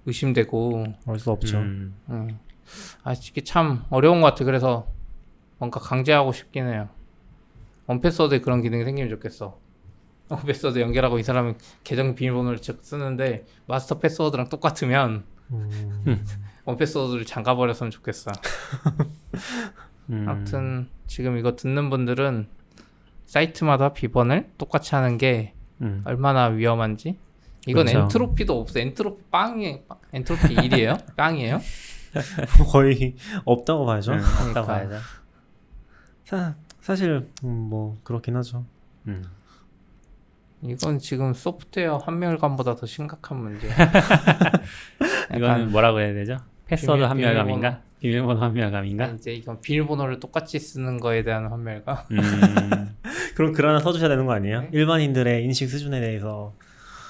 [0.06, 1.58] 의심되고 알 수 없죠.
[1.58, 1.96] 음.
[2.10, 2.40] 음.
[3.04, 4.88] 아 이게 참 어려운 것 같아 그래서
[5.58, 6.90] 뭔가 강제하고 싶긴 해요
[7.88, 9.58] 원패스워드에 그런 기능이 생기면 좋겠어
[10.30, 16.26] 1Password 연결하고 이 사람은 계정 비밀번호를 즉 쓰는데 마스터 패스워드랑 똑같으면 음.
[16.66, 18.32] 1Password를 잠가버렸으면 좋겠어
[20.10, 20.26] 음.
[20.28, 22.48] 아무튼 지금 이거 듣는 분들은
[23.26, 26.02] 사이트마다 비번을 똑같이 하는 게 음.
[26.06, 27.18] 얼마나 위험한지
[27.68, 28.04] 이건 그렇죠.
[28.04, 29.82] 엔트로피도 없어 엔트로피 빵이
[30.14, 31.04] 엔트로피 1이에요?
[31.16, 31.60] 빵이에요?
[32.72, 34.14] 거의 없다고 봐야죠.
[34.14, 34.48] 음, 그러니까.
[34.48, 34.96] 없다고 봐야죠.
[36.24, 38.66] 사, 사실 음, 뭐 그렇긴 하죠.
[39.08, 39.24] 음.
[40.62, 43.68] 이건 지금 소프트웨어 한멸감보다 더 심각한 문제.
[45.36, 46.38] 이거는 뭐라고 해야 되죠?
[46.66, 47.82] 패스워드 비밀- 한멸감인가?
[48.00, 49.06] 비밀번호 한멸감인가?
[49.08, 51.98] 이제 이건 비밀번호를 똑같이 쓰는 거에 대한 환멸감.
[52.12, 52.96] 음.
[53.36, 54.62] 그럼 글 하나 써주셔야 되는 거 아니에요?
[54.62, 54.70] 네.
[54.72, 56.54] 일반인들의 인식 수준에 대해서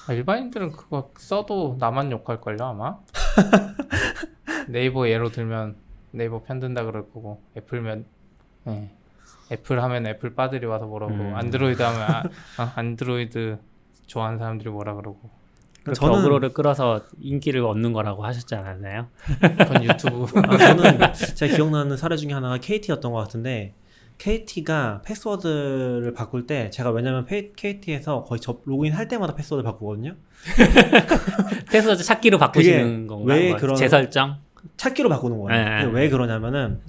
[0.07, 2.97] 아, 일반인들은 그거 써도 나만 욕할 걸요 아마.
[4.67, 5.75] 네이버 예로 들면
[6.11, 8.05] 네이버 편든다 그럴 거고 애플이면
[8.67, 8.89] 예.
[9.51, 11.35] 애플 하면 애플 빠들이 와서 뭐라고 음.
[11.35, 12.23] 안드로이드 하면 아,
[12.57, 13.57] 아, 안드로이드
[14.07, 15.29] 좋아하는 사람들이 뭐라 그러고
[15.83, 19.07] 그렇게 저는- 어그로를 끌어서 인기를 얻는 거라고 하셨지 않았나요?
[19.57, 23.73] 그건 유튜브 아, 저는 제가 기억나는 사례 중에 하나가 KT였던 것 같은데
[24.17, 30.15] KT가 패스워드를 바꿀 때 제가 왜냐면 KT에서 거의 접 로그인 할 때마다 패스워드 바꾸거든요.
[31.71, 33.33] 패스워드 찾기로 바꾸시는 그게 건가?
[33.33, 34.37] 왜뭐 그런- 재설정?
[34.75, 35.63] 찾기로 바꾸는 거예요.
[35.63, 35.91] 네, 네.
[35.91, 36.81] 왜 그러냐면은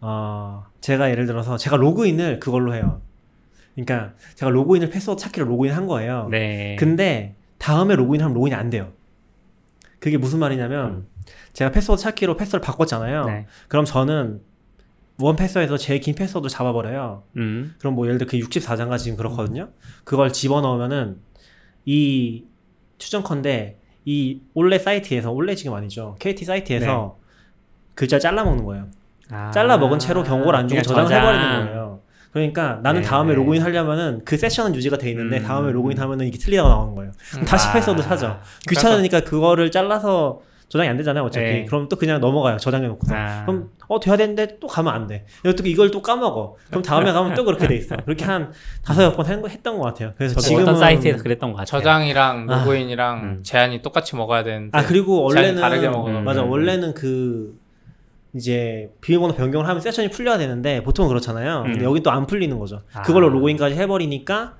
[0.00, 3.00] 어 제가 예를 들어서 제가 로그인을 그걸로 해요.
[3.74, 6.28] 그러니까 제가 로그인을 패스워드 찾기로 로그인 한 거예요.
[6.30, 6.76] 네.
[6.78, 8.92] 근데 다음에 로그인하면 로그인이 안 돼요.
[10.00, 11.06] 그게 무슨 말이냐면
[11.52, 13.24] 제가 패스워드 찾기로 패스워드 바꿨잖아요.
[13.26, 13.46] 네.
[13.68, 14.40] 그럼 저는
[15.20, 17.24] 1Password에서 제일 긴 패스워드 잡아버려요.
[17.36, 17.74] 음.
[17.78, 19.70] 그럼 뭐 예를 들어 그 64자인가 지금 그렇거든요.
[20.04, 21.20] 그걸 집어넣으면은
[21.84, 22.44] 이
[22.98, 26.16] 추정컨대 이 올레 사이트에서 올레 지금 아니죠.
[26.20, 27.18] KT 사이트에서
[27.94, 28.88] 글자 잘라먹는 거예요.
[29.30, 29.50] 아.
[29.50, 32.00] 잘라 먹은 채로 경고를 안 주고 저장을 해버리는 거예요.
[32.32, 33.36] 그러니까 나는 네, 다음에 네.
[33.36, 35.42] 로그인 하려면은 그 세션은 유지가 돼 있는데 음.
[35.44, 37.12] 다음에 로그인 하면은 이게 틀리다가 나오는 거예요.
[37.30, 37.72] 그럼 다시 아.
[37.72, 38.40] 패스워드 찾아.
[38.68, 41.24] 귀찮으니까 그거를 잘라서 저장이 안 되잖아요.
[41.24, 41.46] 어차피.
[41.46, 41.64] 네.
[41.64, 42.58] 그럼 또 그냥 넘어가요.
[42.58, 43.14] 저장해 놓고서.
[43.14, 43.44] 아.
[43.46, 45.24] 그럼 어 돼야 되는데 또 가면 안 돼.
[45.42, 46.56] 또 이걸 또 까먹어.
[46.68, 47.96] 그럼 다음에 가면 또 그렇게 돼 있어.
[48.04, 48.52] 그렇게 한
[48.84, 50.12] 다섯 여섯 번 했던 것 같아요.
[50.18, 51.80] 그래서 저도 지금은 어떤 사이트에서 그랬던 것 같아요.
[51.80, 52.58] 저장이랑 아.
[52.58, 53.40] 로그인이랑 음.
[53.42, 56.20] 제한이 똑같이 먹어야 되는데 아 그리고 제한이 원래는 다르게 먹어요.
[56.20, 56.50] 맞아 음.
[56.50, 57.57] 원래는 그
[58.38, 61.64] 이제 비밀번호 변경을 하면 세션이 풀려야 되는데 보통은 그렇잖아요.
[61.64, 61.84] 근데 음.
[61.84, 62.82] 여긴 또안 풀리는 거죠.
[62.92, 63.02] 아.
[63.02, 64.56] 그걸로 로그인까지 해버리니까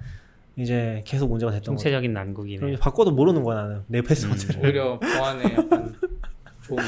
[0.57, 1.88] 이제 계속 문제가 됐던 거죠.
[1.88, 2.73] 그럼 난국이네.
[2.73, 4.64] 이제 바꿔도 모르는 거야 나는 내 패스워드를.
[4.64, 5.95] 오히려 보안에 약간
[6.62, 6.83] 좋은데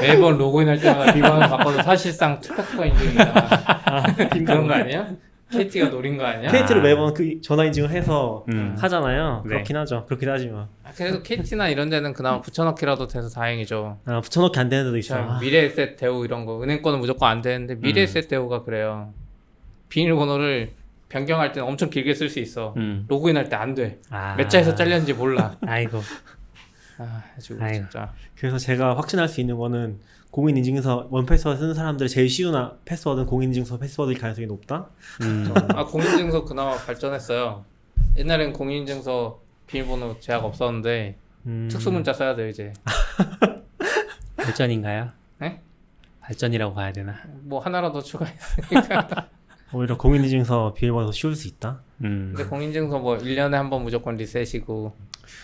[0.00, 4.14] 매번 로그인할 때마다 비번을 바꿔도 사실상 투팩터 인증이다
[4.46, 5.06] 그런 거 아니에요?
[5.52, 6.50] KT가 노린 거 아니야?
[6.50, 6.84] KT를 아.
[6.84, 8.74] 매번 그 전화 인증을 해서 음.
[8.78, 9.42] 하잖아요.
[9.44, 9.48] 네.
[9.50, 10.06] 그렇긴 하죠.
[10.06, 13.98] 그렇긴 하지만 아, 그래도 KT나 이런 데는 그나마 붙여넣기라도 돼서 다행이죠.
[14.06, 15.26] 아, 붙여넣기 안 되는 데도 있어요.
[15.26, 19.12] 자, 아, 미래에셋 대우 이런 거 은행권은 무조건 안 되는데 미래에셋 대우가 그래요.
[19.88, 20.70] 비밀번호를
[21.08, 22.72] 변경할 때는 엄청 길게 쓸 수 있어.
[22.78, 23.04] 음.
[23.08, 23.98] 로그인할 때 안 돼.
[24.10, 24.34] 아.
[24.36, 25.56] 몇 자에서 잘렸는지 몰라.
[25.66, 26.00] 아이고.
[26.98, 27.74] 아, 아주 아이고.
[27.90, 28.12] 진짜.
[28.36, 29.98] 그래서 제가 확신할 수 있는 거는
[30.32, 34.88] 공인인증서 원패스워드 쓰는 사람들 제일 쉬운 아- 패스워드는 공인인증서 패스워드일 가능성이 높다.
[35.20, 35.52] 음.
[35.76, 37.64] 아 공인증서 그나마 발전했어요.
[38.16, 41.16] 옛날엔 공인증서 비밀번호 제약 없었는데
[41.46, 42.72] 음, 특수문자 써야 돼요 이제.
[44.36, 45.10] 발전인가요?
[45.38, 45.60] 네?
[46.20, 47.14] 발전이라고 봐야 되나?
[47.42, 49.28] 뭐 하나라도 추가했으니까.
[49.74, 51.80] 오히려 공인인증서 비밀번호 더 쉬울 수 있다.
[52.04, 52.32] 음.
[52.34, 54.94] 근데 공인인증서 뭐 1년에 한 번 무조건 리셋이고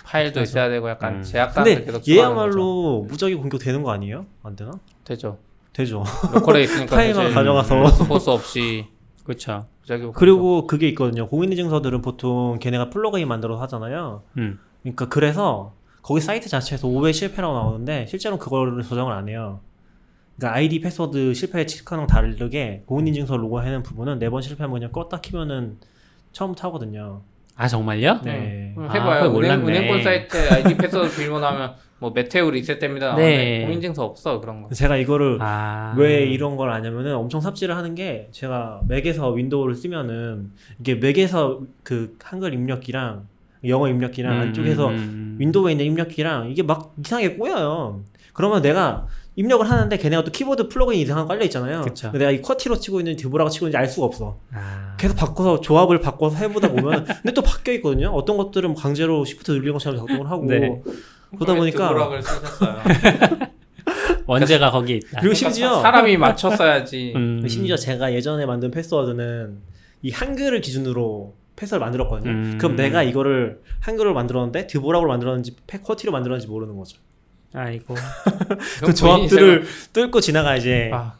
[0.04, 0.50] 파일도 그래서.
[0.52, 1.22] 있어야 되고 약간 음.
[1.22, 2.12] 제약사항들 근데.
[2.12, 4.26] 얘야말로 무작위 공격되는 거 아니에요?
[4.42, 4.72] 안 되나?
[5.04, 5.38] 되죠.
[5.72, 6.04] 되죠.
[6.32, 8.04] 로컬에 있으니까 파일만 가져가서.
[8.06, 8.86] 보스 없이
[9.24, 9.66] 그렇죠.
[9.82, 11.28] 무작위 그리고 그게 있거든요.
[11.28, 14.22] 공인인증서들은 보통 걔네가 플러그인 만들어서 하잖아요.
[14.38, 14.58] 음.
[14.82, 19.60] 그러니까 그래서 거기 사이트 자체에서 5회 실패라고 나오는데 실제로 그거를 조정을 안 해요.
[20.36, 25.20] 그러니까 아이디 패스워드 실패 체크하는 거 다르게 공인인증서 로그하는 부분은 네 번 실패하면 그냥 껐다
[25.20, 25.78] 키면은
[26.32, 27.22] 처음부터 하거든요.
[27.58, 28.20] 아 정말요?
[28.22, 28.72] 네.
[28.78, 29.32] 아, 해봐요.
[29.32, 29.66] 그걸 은행.
[29.66, 33.16] 은행권 사이트에 아이디 패스워드 틀려나면 뭐 메테오 리셋됩니다.
[33.16, 33.58] 네.
[33.58, 33.64] 네.
[33.64, 34.72] 공인인증서 없어 그런 거.
[34.72, 35.92] 제가 이거를 아.
[35.98, 42.16] 왜 이런 걸 아냐면은 엄청 삽질을 하는 게 제가 맥에서 윈도우를 쓰면은 이게 맥에서 그
[42.22, 43.26] 한글 입력기랑
[43.66, 45.36] 영어 입력기랑 음, 안쪽에서 음, 음.
[45.40, 48.02] 윈도우에 있는 입력기랑 이게 막 이상하게 꼬여요.
[48.34, 51.82] 그러면 내가 입력을 하는데 걔네가 또 키보드 플러그인 이상한 거 깔려 있잖아요.
[51.82, 52.10] 그쵸.
[52.10, 54.36] 근데 내가 이 QWERTY로 치고 있는지 Dvorak으로 치고 있는지 알 수가 없어.
[54.52, 54.96] 아.
[54.98, 58.08] 계속 바꿔서 조합을 바꿔서 해보다 보면 근데 또 바뀌어 있거든요.
[58.10, 60.82] 어떤 것들은 강제로 시프트 늘리는 것처럼 작동을 하고 네.
[61.36, 62.78] 그러다 보니까 드보락을 쓰셨어요.
[64.26, 65.20] 원제가 거기에 있다.
[65.20, 67.12] 그리고 심지어 사- 사람이 맞췄어야지.
[67.16, 67.46] 음.
[67.48, 69.58] 심지어 제가 예전에 만든 패스워드는
[70.02, 72.30] 이 한글을 기준으로 패스워드 만들었거든요.
[72.30, 72.58] 음.
[72.58, 76.98] 그럼 내가 이거를 한글로 만들었는데 드보락으로 만들었는지 패- 쿼티로 만들었는지 모르는 거죠.
[77.54, 77.94] 아이고.
[78.84, 80.90] 그 조합들을 뚫고 지나가야지.
[80.92, 81.14] 아,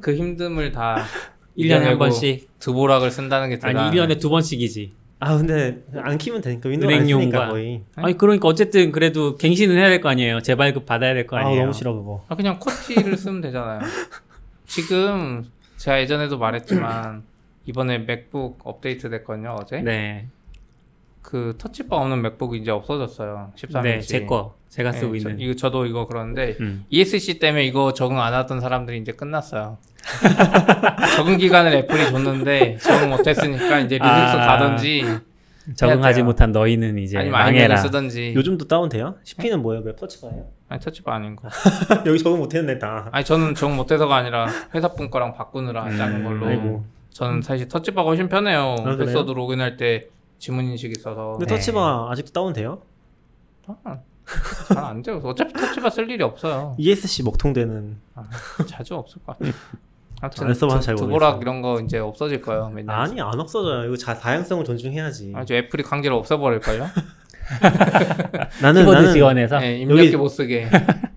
[0.00, 1.04] 그 힘듦을 다
[1.58, 2.48] 1년에 한 번씩.
[2.58, 3.90] 드보락을 쓴다는 게 아니 대단.
[3.92, 4.92] 1년에 두 번씩이지.
[5.20, 6.90] 아 근데 안 키면 되니까 윈도우.
[6.90, 7.80] 쓰니까 거의.
[7.96, 10.40] 아니 그러니까 어쨌든 그래도 갱신은 해야 될 거 아니에요.
[10.40, 11.60] 재발급 받아야 될 거 아니에요.
[11.62, 12.24] 너무 싫어 그거.
[12.28, 13.80] 아, 그냥 QWERTY를 쓰면 되잖아요.
[14.66, 15.44] 지금
[15.78, 17.22] 제가 예전에도 말했지만
[17.66, 19.80] 이번에 맥북 업데이트 됐거든요 어제.
[19.80, 20.26] 네.
[21.24, 23.52] 그 Touch Bar 없는 맥북이 이제 없어졌어요.
[23.56, 23.82] 13인치.
[23.82, 24.54] 네, 제 거.
[24.68, 25.40] 제가 쓰고 네, 저, 있는.
[25.42, 26.84] 이거 저도 이거 그러는데 음.
[26.90, 29.78] ESC 때문에 이거 적응 안 하던 사람들이 이제 끝났어요.
[31.16, 34.46] 적응 기간을 애플이 줬는데 적응 못 했으니까 이제 리눅스 아.
[34.58, 35.04] 가든지
[35.76, 36.22] 적응하지.
[36.24, 37.76] 못한 너희는 이제 아니면 아이맥을 망해라.
[37.78, 38.34] 쓰든지.
[38.36, 39.14] 요즘도 다운돼요?
[39.24, 39.82] CP는 뭐예요?
[39.82, 40.44] 몇 터치가예요?
[40.68, 41.48] 아니 터치바 아닌 거.
[42.04, 43.08] 여기 적응 못 했네 다.
[43.12, 46.46] 아니 저는 적응 못 해서가 아니라 회사 분 거랑 바꾸느라 음, 작은 걸로.
[46.48, 46.84] 아이고.
[47.10, 48.74] 저는 사실 터치바가 훨씬 편해요.
[48.84, 48.96] 아?
[48.96, 50.08] 패스워드 로그인할 때
[50.44, 51.32] 지문 인식 있어서.
[51.38, 51.54] 근데 네.
[51.54, 52.82] 터치바 아직도 다운돼요?
[54.74, 55.18] 잘안 돼요.
[55.24, 56.74] 어차피 터치바 쓸 일이 없어요.
[56.78, 57.96] ESC 먹통되는.
[58.14, 58.24] 아,
[58.66, 59.52] 자주 없을 것 같아요.
[60.20, 60.46] 아무튼
[61.08, 61.38] 모르겠어요.
[61.40, 62.68] 이런 거 이제 없어질 거예요.
[62.68, 62.94] 맨날.
[63.00, 63.86] 아니 안 없어져요.
[63.86, 65.32] 이거 자, 다양성을 존중해야지.
[65.34, 66.86] 아주 애플이 강제로 없애버릴 걸요?
[68.60, 70.68] 나는 키보드 나는 지원해서 네, 입력기 여기- 못 쓰게.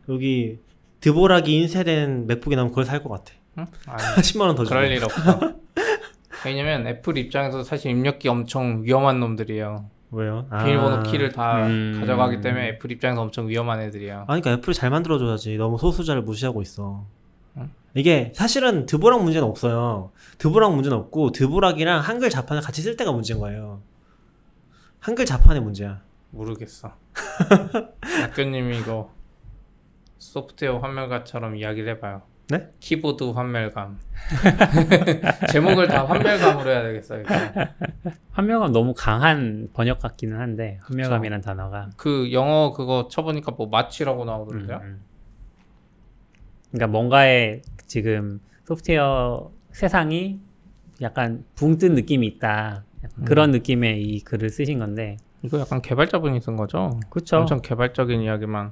[0.07, 0.59] 여기
[1.01, 3.33] Dvorak이 인쇄된 맥북이 나오면 그걸 살 것 같아.
[3.57, 3.65] 응?
[3.87, 4.69] 아니, 10만 원 더 주고.
[4.75, 5.53] 그럴 일 없어.
[6.47, 9.89] 왜냐면 애플 입장에서 사실 입력기 엄청 위험한 놈들이에요.
[10.11, 10.47] 왜요?
[10.49, 11.03] 비밀번호 아.
[11.03, 11.97] 키를 다 음.
[11.99, 14.25] 가져가기 때문에 애플 입장에서 엄청 위험한 애들이야.
[14.27, 15.57] 아니 그러니까 애플이 잘 만들어줘야지.
[15.57, 17.05] 너무 소수자를 무시하고 있어.
[17.57, 17.69] 응?
[17.93, 20.11] 이게 사실은 드보락 문제는 없어요.
[20.37, 23.81] 드보락 문제는 없고 드보락이랑 한글 자판을 같이 쓸 때가 문제인 거예요.
[24.99, 26.01] 한글 자판의 문제야.
[26.29, 26.93] 모르겠어.
[28.01, 29.11] 학교님이 이거
[30.17, 32.21] 소프트웨어 환멸가처럼 이야기를 해봐요.
[32.49, 32.69] 네?
[32.79, 33.99] 키보드 환멸감.
[35.51, 37.23] 제목을 다 환멸감으로 해야 되겠어요.
[38.31, 44.77] 환멸감 너무 강한 번역 같기는 한데 환멸감이란 단어가 그 영어 그거 쳐보니까 뭐 마취라고 나오던데요?
[44.77, 45.01] 음, 음.
[46.71, 50.39] 그러니까 뭔가에 지금 소프트웨어 세상이
[51.01, 52.83] 약간 붕 뜬 느낌이 있다.
[53.25, 56.99] 그런 느낌의 이 글을 쓰신 건데 이거 약간 개발자분이 쓴 거죠?
[57.09, 57.37] 그렇죠.
[57.37, 58.71] 엄청 개발적인 이야기만.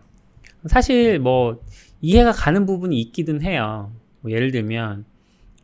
[0.66, 1.62] 사실 뭐
[2.06, 3.92] 이해가 가는 부분이 있기는 해요.
[4.22, 5.06] 뭐 예를 들면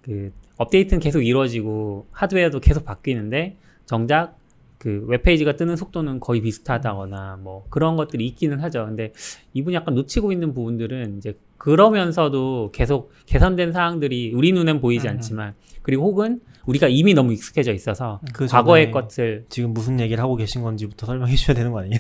[0.02, 4.40] 그 업데이트는 계속 이루어지고 하드웨어도 계속 바뀌는데 정작
[4.80, 8.86] 그 웹페이지가 뜨는 속도는 거의 비슷하다거나 뭐 그런 것들이 있기는 하죠.
[8.88, 9.14] 근데
[9.54, 15.14] 이분이 약간 놓치고 있는 부분들은 이제 그러면서도 계속 개선된 사항들이 우리 눈엔 보이지 음.
[15.14, 20.36] 않지만 그리고 혹은 우리가 이미 너무 익숙해져 있어서 그 과거의 것을 지금 무슨 얘기를 하고
[20.36, 22.00] 계신 건지부터 설명해 주셔야 되는 거 아니에요?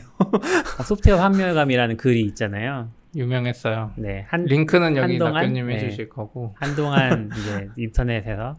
[0.84, 2.90] 소프트웨어 환멸감이라는 글이 있잖아요.
[3.16, 3.92] 유명했어요.
[3.98, 5.18] 네, 한 링크는 여기?
[5.18, 5.76] 낙교님 네.
[5.76, 6.56] 해주실 거고.
[6.58, 8.58] 한동안 이제 인터넷에서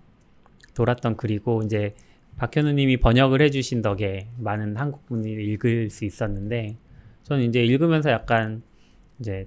[0.74, 1.94] 돌았던 글이고 이제
[2.36, 6.76] 박현우님이 번역을 해주신 덕에 많은 한국 분들이 읽을 수 있었는데
[7.24, 8.62] 저는 이제 읽으면서 약간
[9.20, 9.46] 이제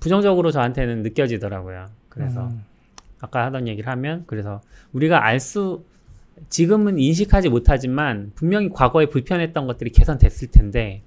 [0.00, 1.86] 부정적으로 저한테는 느껴지더라고요.
[2.08, 2.64] 그래서 음.
[3.20, 4.60] 아까 하던 얘기를 하면 그래서
[4.92, 5.84] 우리가 알 수
[6.50, 11.02] 지금은 인식하지 못하지만 분명히 과거에 불편했던 것들이 개선됐을 텐데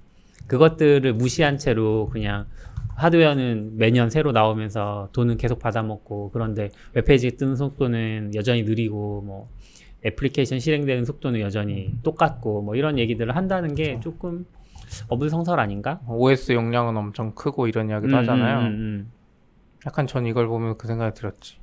[0.48, 2.46] 그것들을 무시한 채로 그냥
[3.00, 9.48] 하드웨어는 매년 새로 나오면서 돈은 계속 받아먹고 그런데 웹페이지 뜨는 속도는 여전히 느리고 뭐
[10.04, 14.46] 애플리케이션 실행되는 속도는 여전히 똑같고 뭐 이런 얘기들을 한다는 게 조금
[15.08, 16.00] 어불성설 아닌가?
[16.08, 18.58] OS 용량은 엄청 크고 이런 이야기도 음, 하잖아요.
[18.60, 19.12] 음, 음,
[19.86, 21.58] 약간 전 이걸 보면 그 생각이 들었지.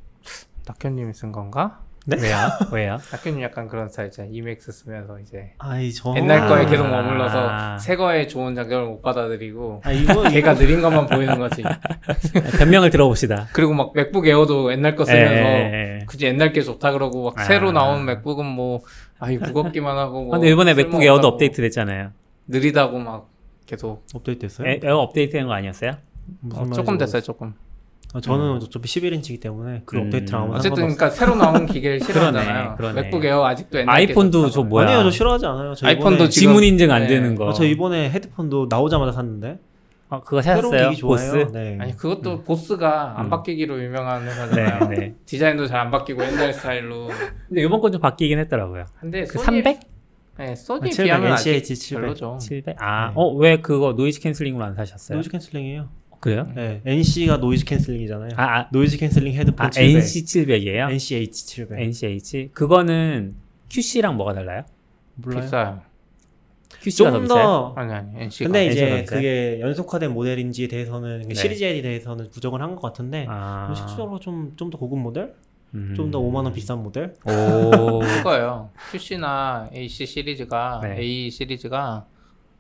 [0.65, 1.86] 낙교님이 쓴 건가?
[2.09, 2.17] 음.
[2.21, 2.35] 왜요?
[2.71, 2.97] 왜요?
[3.11, 4.31] 낙교님 약간 그런 스타일이잖아요.
[4.33, 6.65] 이맥스 쓰면서 이제 아이 저 옛날 거에 아.
[6.65, 11.63] 계속 머물러서 새 거에 좋은 장점을 못 받아들이고 아 이거 걔가 느린 것만 보이는 거지.
[12.59, 13.47] 변명을 들어봅시다.
[13.53, 16.05] 그리고 막 맥북 에어도 옛날 거 쓰면서 예, 예.
[16.07, 17.43] 굳이 옛날 게 좋다 그러고 막 아.
[17.43, 18.81] 새로 나온 맥북은 뭐
[19.19, 22.11] 아이 무겁기만 하고 뭐 근데 일본에 맥북 에어도 업데이트 됐잖아요.
[22.47, 23.27] 느리다고 막
[23.65, 24.69] 계속 업데이트 됐어요?
[24.69, 25.91] 에, 에어 업데이트 된 거 아니었어요?
[26.53, 26.97] 어, 조금.
[26.97, 27.53] 됐어요 조금 어,
[28.21, 30.03] 저는 어차피 11인치이기 때문에 그 음.
[30.05, 30.75] 업데이트랑 아무 어쨌든.
[30.75, 32.75] 그러니까 새로 나온 기계를 싫어하잖아요.
[32.77, 33.01] 그러네, 그러네.
[33.03, 34.63] 맥북 에어 아직도 옛날 아이폰도 게 저.
[34.63, 34.85] 뭐야?
[34.87, 35.73] 아니에요, 저 싫어하지 않아요.
[35.75, 37.07] 저 아이폰도 이번에, 지금- 지문 인증 안 네.
[37.09, 37.47] 되는 거.
[37.47, 39.59] 어, 저 이번에 헤드폰도 나오자마자 샀는데
[40.09, 40.71] 어, 그거 새로운.
[40.89, 41.31] 기기 좋아해요.
[41.45, 41.51] 보스.
[41.51, 41.77] 네.
[41.81, 43.29] 아니 그것도 보스가 안 음.
[43.29, 44.87] 바뀌기로 유명한 네, 회사잖아요.
[44.89, 45.13] 네.
[45.27, 47.09] 디자인도 잘 안 바뀌고 옛날 스타일로.
[47.49, 48.85] 근데 이번 건 좀 바뀌긴 했더라고요.
[49.01, 49.79] 근데 그 소니 300?
[50.39, 52.01] 네, 소니 아, 700, 비하면 아직 NCH 700.
[52.01, 52.37] 별로죠.
[52.39, 52.75] 700?
[52.79, 53.13] 아, 네.
[53.15, 55.17] 어, 왜 그거 noise canceling으로 안 사셨어요?
[55.17, 55.89] 노이즈 캔슬링이에요.
[56.19, 56.51] 그래요?
[56.55, 58.31] 네, NC가 noise canceling이잖아요.
[58.37, 59.95] 아, 아, noise canceling 헤드폰 아 700.
[59.97, 60.91] NC 700이에요?
[60.91, 61.79] NCH 700.
[61.79, 62.49] NCH?
[62.53, 63.35] 그거는
[63.69, 64.63] QC랑 뭐가 달라요?
[65.15, 65.41] 몰라요.
[65.43, 65.81] 비싸요.
[66.81, 67.43] QC가 더좀 비싸요?
[67.43, 68.45] 더 아니 아니 NC가.
[68.47, 69.05] 근데 가 이제 있어요?
[69.05, 71.33] 그게 연속화된 모델인지에 대해서는 네.
[71.33, 75.33] 시리즈에 대해서는 부정을 한 것 같은데 아, 실질적으로 좀 좀 더 고급 모델,
[75.73, 75.93] 음.
[75.95, 77.13] 좀더 5만 원 비싼 모델.
[77.25, 77.99] 오.
[77.99, 78.69] 그거예요.
[78.91, 80.99] QC나 AC 시리즈가 네.
[80.99, 82.05] A 시리즈가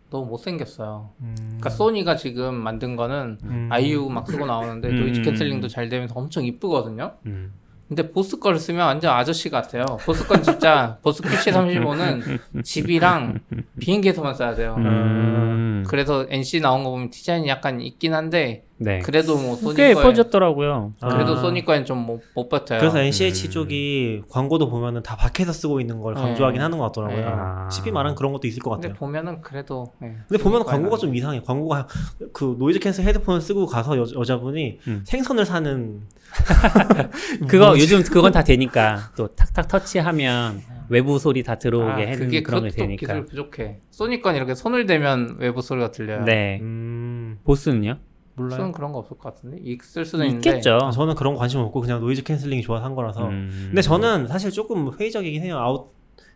[0.09, 1.09] 너무 못생겼어요.
[1.21, 1.35] 음.
[1.37, 3.69] 그러니까 소니가 지금 만든 거는 음.
[3.71, 4.99] 아이유 막 쓰고 나오는데 음.
[4.99, 7.13] noise canceling도 잘 되면서 엄청 이쁘거든요.
[7.25, 7.53] 음.
[7.87, 9.85] 근데 보스 거를 쓰면 완전 아저씨 같아요.
[10.05, 13.39] 보스 건 진짜 보스 QC35는 집이랑
[13.79, 14.75] 비행기에서만 써야 돼요.
[14.77, 15.85] 음.
[15.87, 18.99] 그래서 NC 나온 거 보면 디자인이 약간 있긴 한데 네.
[18.99, 20.93] 그래도 뭐 소니 꽤 예뻐졌더라고요.
[20.99, 21.41] 그래도 아.
[21.41, 22.79] 소니 거엔 좀못 못 버텨요.
[22.79, 23.51] 그래서 NCH 음.
[23.51, 26.63] 쪽이 광고도 보면은 다 밖에서 쓰고 있는 걸 강조하긴 네.
[26.63, 27.17] 하는 것 같더라고요.
[27.19, 27.25] 네.
[27.27, 27.69] 아.
[27.71, 28.99] 쉽게 말하면 그런 것도 있을 것 근데 같아요.
[28.99, 31.41] 보면은 그래도 네, 근데 보면 광고가 좀 이상해.
[31.41, 31.87] 광고가
[32.33, 35.03] 그 noise cancel 헤드폰을 쓰고 가서 여, 여자분이 음.
[35.05, 36.01] 생선을 사는
[37.47, 42.63] 그거 요즘 그건 다 되니까 또 탁탁 터치하면 외부 소리 다 들어오게 아, 해는 그런
[42.63, 43.07] 게 되니까.
[43.07, 43.79] 기술 부족해.
[43.91, 46.23] 소니 건 이렇게 손을 대면 외부 소리가 들려요.
[46.23, 46.59] 네.
[46.61, 47.97] 음, 보스는요?
[48.37, 48.59] 몰라요.
[48.59, 50.77] 무슨 그런 거 없을 것 같은데 있을 수는 있는데 있겠죠.
[50.81, 53.27] 아, 저는 그런 거 관심 없고 그냥 noise canceling이 좋아서 한 거라서.
[53.27, 53.49] 음.
[53.67, 55.57] 근데 저는 사실 조금 회의적이긴 해요.
[55.57, 55.91] 아웃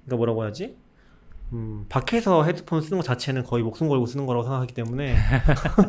[0.05, 0.75] 그러니까 뭐라고 해야지?
[1.53, 5.15] 음, 밖에서 헤드폰 쓰는 것 자체는 거의 목숨 걸고 쓰는 거라고 생각하기 때문에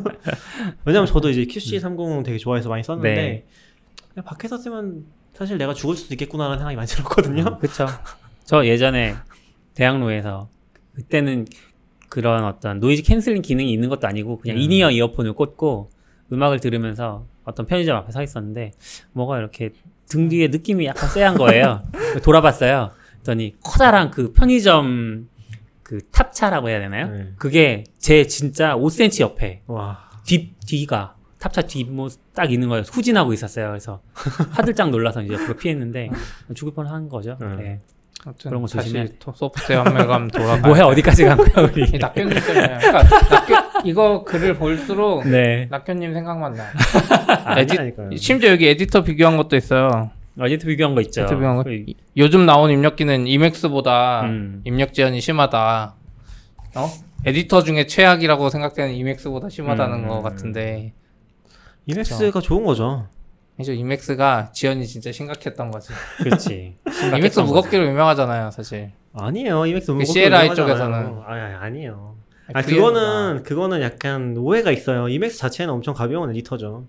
[0.85, 3.45] 왜냐면 저도 이제 QC30 되게 좋아해서 많이 썼는데 네.
[4.13, 7.43] 그냥 밖에서 쓰면 사실 내가 죽을 수도 있겠구나라는 생각이 많이 들었거든요.
[7.43, 7.87] 음, 그쵸.
[8.43, 9.15] 저 예전에
[9.73, 10.49] 대학로에서
[10.93, 11.47] 그때는
[12.09, 14.61] 그런 어떤 noise canceling 기능이 있는 것도 아니고 그냥 음.
[14.61, 15.89] in-ear 이어폰을 꽂고
[16.33, 18.71] 음악을 들으면서 어떤 편의점 앞에 서 있었는데
[19.13, 19.71] 뭐가 이렇게
[20.07, 21.83] 등 뒤에 느낌이 약간 쎄한 거예요.
[22.23, 22.91] 돌아봤어요.
[23.23, 25.29] 그랬더니 커다란 그 편의점
[25.81, 27.09] 그 탑차라고 해야 되나요?
[27.09, 27.33] 네.
[27.37, 30.09] 그게 제 진짜 5cm 옆에 와.
[30.25, 32.83] 뒤 뒤가 탑차 뒷모딱 있는 거예요.
[32.83, 33.67] 후진하고 있었어요.
[33.67, 34.01] 그래서
[34.51, 36.09] 화들짝 놀라서 이제 옆으로 피했는데
[36.55, 37.37] 죽을 뻔한 거죠.
[37.41, 37.57] 음.
[37.59, 37.81] 네.
[38.25, 40.65] 아무튼 그런 거또 소프트웨어 환멸감 돌아가.
[40.67, 41.83] 뭐해 어디까지 간 거야 우리?
[41.83, 42.77] 이 낙견님 때문에.
[42.79, 45.67] 그러니까 낙견, 이거 글을 볼수록 네.
[45.69, 46.65] 낙견님 생각만 나.
[47.59, 47.75] 에디...
[47.77, 50.11] 에디- 심지어 여기 에디터 비교한 것도 있어요.
[50.39, 51.21] 어제트 비교한 거 있죠.
[51.21, 51.63] 어제트 비교한 거?
[51.63, 51.85] 그-
[52.17, 54.61] 요즘 나온 입력기는 이맥스보다 음.
[54.63, 55.95] 입력 지연이 심하다.
[56.75, 56.89] 어?
[57.25, 60.07] 에디터 중에 최악이라고 생각되는 이맥스보다 심하다는 음.
[60.07, 60.93] 것 같은데
[61.85, 63.07] 이맥스가 좋은 거죠.
[63.59, 65.93] 이제 이맥스가 지연이 진짜 심각했던 거지.
[66.23, 66.75] 그렇지.
[67.15, 68.91] 이맥스 무겁기로 유명하잖아요, 사실.
[69.13, 69.67] 아니에요.
[69.67, 70.55] 이맥스 그 CLI 유명하잖아요.
[70.55, 71.21] 쪽에서는.
[71.27, 72.15] 아니, 아니 아니에요.
[72.53, 75.07] 아 그게 그거는 그거는 약간 오해가 있어요.
[75.07, 76.87] 이맥스 자체는 엄청 가벼운 에디터죠.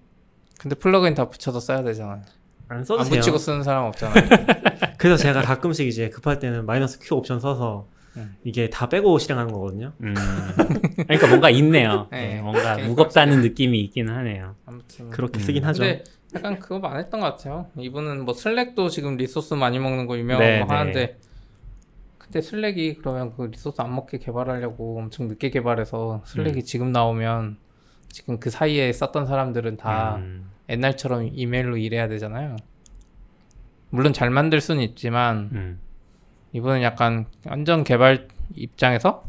[0.58, 2.22] 근데 플러그인 다 붙여서 써야 되잖아요.
[2.68, 3.20] 안 써도 안 돼요.
[3.20, 4.24] 붙이고 쓰는 사람 없잖아요.
[4.98, 7.86] 그래서 제가 가끔씩 이제 급할 때는 마이너스 Q 옵션 써서
[8.16, 8.36] 음.
[8.44, 9.92] 이게 다 빼고 실행하는 거거든요.
[10.02, 10.14] 음.
[10.96, 12.08] 그러니까 뭔가 있네요.
[12.12, 12.34] 네.
[12.34, 14.54] 네, 뭔가 무겁다는 느낌이 있기는 하네요.
[14.66, 15.42] 아무튼 그렇게 음.
[15.42, 15.82] 쓰긴 하죠.
[15.82, 17.66] 근데 약간 그거 안 했던 것 같아요.
[17.76, 20.74] 이분은 뭐 Slack도 지금 resource 많이 먹는 거 유명하고 네, 뭐 네.
[20.74, 21.18] 하는데
[22.24, 26.64] 근데 Slack이 그러면 그 resource 안 먹게 개발하려고 엄청 늦게 개발해서 Slack이 음.
[26.64, 27.58] 지금 나오면
[28.08, 30.50] 지금 그 사이에 썼던 사람들은 다 음.
[30.68, 32.56] 옛날처럼 이메일로 일해야 되잖아요.
[33.90, 35.80] 물론 잘 만들 수는 있지만 음.
[36.52, 39.22] 이분은 약간 완전 개발 입장에서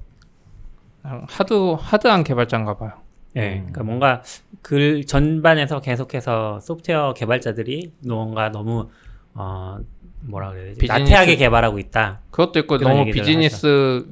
[1.04, 2.94] 하드 하드한 개발자인가 봐요.
[3.34, 3.72] 네, 음.
[3.72, 4.24] 그러니까 뭔가
[4.62, 8.90] 글 전반에서 계속해서 소프트웨어 개발자들이 뭔가 너무
[9.34, 9.78] 어
[10.22, 10.80] 뭐라 그래야 되지?
[10.82, 12.22] 비즈니스- 나태하게 개발하고 있다.
[12.32, 14.06] 그것도 있고 너무 비즈니스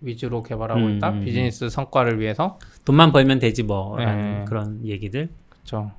[0.00, 1.10] 위주로 개발하고 음, 있다.
[1.10, 2.58] 음, 비즈니스 성과를 위해서.
[2.84, 4.44] 돈만 벌면 되지 뭐라는 네.
[4.46, 5.28] 그런 얘기들.
[5.48, 5.90] 그렇죠.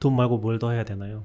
[0.00, 1.22] 돈 말고 뭘 더 해야 되나요?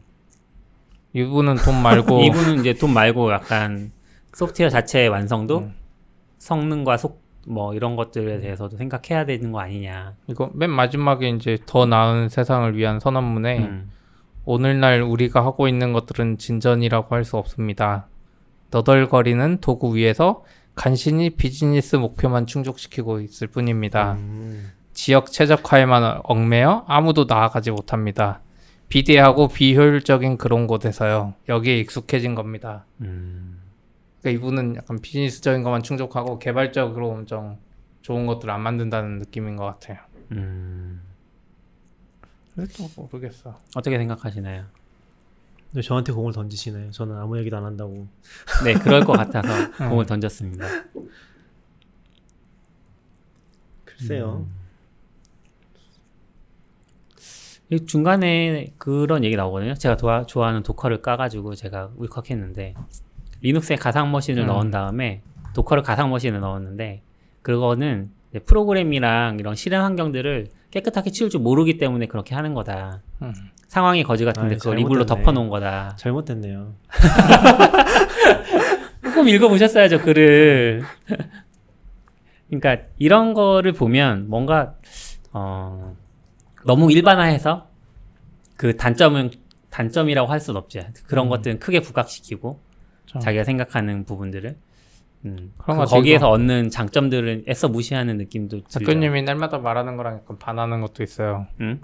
[1.13, 3.91] 이분은 돈 말고 이분은 이제 돈 말고 약간
[4.33, 5.73] 소프트웨어 자체의 완성도, 음.
[6.38, 10.13] 성능과 속 뭐 이런 것들에 대해서도 생각해야 되는 거 아니냐.
[10.27, 13.91] 이거 맨 마지막에 이제 더 나은 세상을 위한 선언문에 음.
[14.49, 18.07] 오늘날 우리가 하고 있는 것들은 진전이라고 할 수 없습니다.
[18.71, 20.43] 너덜거리는 도구 위에서
[20.73, 24.13] 간신히 비즈니스 목표만 충족시키고 있을 뿐입니다.
[24.13, 24.71] 음.
[24.93, 28.41] 지역 최적화에만 얽매여 아무도 나아가지 못합니다.
[28.87, 31.35] 비대하고 비효율적인 그런 곳에서요.
[31.47, 32.85] 여기에 익숙해진 겁니다.
[33.02, 33.60] 음.
[34.19, 37.60] 그러니까 이분은 약간 비즈니스적인 것만 충족하고 개발적으로 엄청
[38.02, 40.00] 좋은 것들을 안 만든다는 느낌인 것 같아요.
[40.31, 41.02] 음.
[42.67, 43.57] 그래도 모르겠어.
[43.75, 44.65] 어떻게 생각하시나요?
[45.71, 46.91] 근데 저한테 공을 던지시네요.
[46.91, 48.07] 저는 아무 얘기도 안 한다고.
[48.63, 49.47] 네, 그럴 것 같아서
[49.89, 50.65] 공을 던졌습니다.
[53.85, 54.47] 글쎄요.
[57.71, 59.75] 이 중간에 그런 얘기 나오거든요.
[59.75, 62.73] 제가 도와, 좋아하는 도커를 까가지고 제가 울컥했는데
[63.41, 64.47] 리눅스에 가상 머신을 음.
[64.47, 65.21] 넣은 다음에
[65.53, 67.03] 도커를 가상 머신에 넣었는데
[67.43, 68.12] 그거는
[68.45, 73.01] 프로그램이랑 이런 실행 환경들을 깨끗하게 치울 줄 모르기 때문에 그렇게 하는 거다.
[73.21, 73.33] 음.
[73.67, 75.05] 상황이 거지 같은데 아이, 그걸 잘못됐네.
[75.05, 75.95] 덮어놓은 거다.
[75.97, 76.73] 잘못됐네요.
[79.13, 80.83] 꼭 읽어보셨어야죠 글을.
[82.47, 84.75] 그러니까 이런 거를 보면 뭔가
[85.31, 85.95] 어,
[86.65, 87.67] 너무 일반화해서
[88.57, 89.31] 그 단점은
[89.69, 90.81] 단점이라고 할 수는 없지.
[91.05, 91.29] 그런 음.
[91.29, 92.59] 것들은 크게 부각시키고
[93.05, 94.57] 좀 자기가 생각하는 부분들을
[95.25, 98.79] 음, 그런 그거 거기에서 얻는 장점들은 애써 무시하는 느낌도 들죠.
[98.79, 101.47] 작가님이 날마다 말하는 거랑 약간 반하는 것도 있어요.
[101.61, 101.81] 응?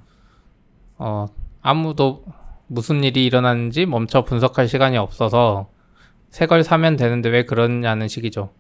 [0.98, 1.26] 어,
[1.62, 2.24] 아무도
[2.68, 5.70] 무슨 일이 일어났는지 멈춰 분석할 시간이 없어서
[6.30, 8.52] 새 걸 사면 되는데 왜 그러냐는 식이죠.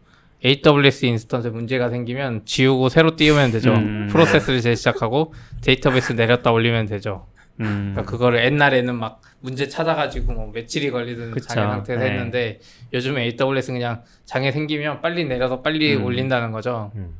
[0.45, 3.73] AWS 인스턴스에 문제가 생기면 지우고 새로 띄우면 되죠.
[3.73, 4.07] 음.
[4.11, 7.25] 프로세스를 재시작하고 데이터베이스 내렸다 올리면 되죠.
[7.61, 11.47] 음, 그러니까 그거를 옛날에는 막 문제 찾아가지고 뭐 며칠이 걸리든 그쵸.
[11.47, 12.11] 장애 상태에서 네.
[12.11, 12.59] 했는데
[12.91, 16.03] 요즘에 AWS는 그냥 장애 생기면 빨리 내려서 빨리 음.
[16.03, 16.91] 올린다는 거죠.
[16.95, 17.15] 음.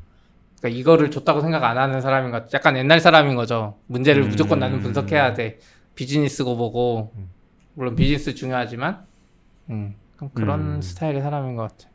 [0.60, 2.58] 그러니까 이거를 좋다고 생각 안 하는 사람인 것 같아.
[2.58, 3.78] 약간 옛날 사람인 거죠.
[3.86, 4.30] 문제를 음.
[4.30, 5.60] 무조건 나는 분석해야 돼.
[5.94, 7.14] 비즈니스고 뭐고.
[7.16, 7.30] 음.
[7.76, 9.06] 물론 비즈니스 중요하지만
[9.70, 9.96] 음,
[10.34, 10.82] 그런 음.
[10.82, 11.90] 스타일의 사람인 것 같아.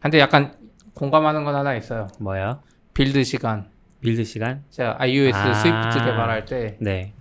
[0.00, 0.54] 근데 약간
[0.94, 2.08] 공감하는 건 하나 있어요.
[2.18, 2.60] 뭐야?
[2.94, 3.68] build 시간.
[4.00, 4.64] build 시간?
[4.70, 5.54] 제가 iOS 아.
[5.54, 7.12] Swift 개발할 때 네.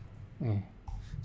[0.44, 0.64] 예,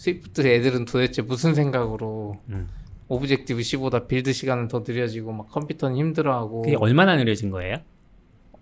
[0.04, 2.68] Swift 애들은 도대체 무슨 생각으로 음.
[3.08, 7.78] Objective-C보다 build 시간은 더 느려지고 막 컴퓨터는 힘들어하고 그게 얼마나 느려진 거예요?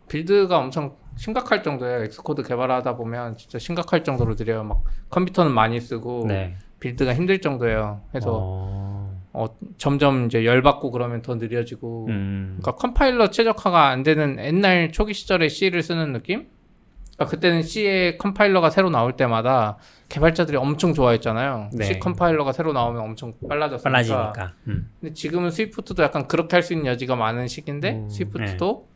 [0.09, 2.05] build가 엄청 심각할 정도예요.
[2.05, 4.63] Xcode 개발하다 보면 진짜 심각할 정도로 느려요.
[4.63, 6.57] 막 컴퓨터는 많이 쓰고 네.
[6.79, 8.03] build가 힘들 정도예요.
[8.11, 9.23] 그래서 어...
[9.33, 9.47] 어,
[9.79, 12.59] 점점 이제 열받고 그러면 더 느려지고 음.
[12.61, 16.47] 그러니까 컴파일러 최적화가 안 되는 옛날 초기 시절에 C를 쓰는 느낌?
[17.17, 19.77] 그러니까 그때는 C의 컴파일러가 새로 나올 때마다
[20.09, 21.71] 개발자들이 엄청 좋아했잖아요.
[21.75, 21.85] 네.
[21.85, 23.91] C 컴파일러가 새로 나오면 엄청 빨라졌으니까.
[23.91, 24.53] 빨라지니까.
[24.69, 24.91] 음.
[25.01, 28.89] 근데 지금은 Swift도 약간 그렇게 할 수 있는 여지가 많은 시기인데 음, Swift도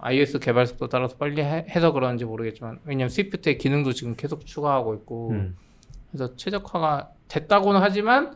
[0.00, 4.94] iOS 개발 속도 따라서 빨리 해, 서 그런지 모르겠지만 왜냐면 Swift의 기능도 지금 계속 추가하고
[4.94, 5.56] 있고 음.
[6.10, 8.34] 그래서 최적화가 됐다고는 하지만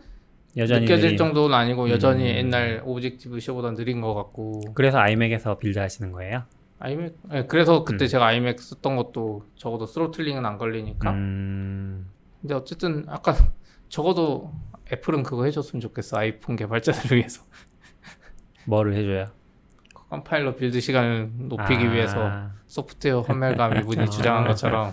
[0.57, 1.17] 여전히 느껴질 느린.
[1.17, 2.37] 정도는 아니고 여전히 음.
[2.37, 6.43] 옛날 Objective-C보다 느린 것 같고 그래서 iMac에서 build 하시는 거예요?
[6.83, 8.09] iMac 네, 그래서 그때 음.
[8.09, 12.11] 제가 iMac 썼던 것도 적어도 throttling은 안 걸리니까 음.
[12.41, 13.35] 근데 어쨌든 아까
[13.89, 14.53] 적어도
[14.93, 17.45] Apple은 그거 해줬으면 좋겠어 아이폰 개발자들을 위해서
[18.67, 19.27] 뭐를 해줘요?
[20.11, 24.93] 컴파일러 build 시간을 높이기 아, 위해서 소프트웨어 환멸감 이분이 주장한 것처럼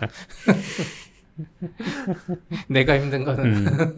[2.70, 3.96] 내가 힘든 거는 음.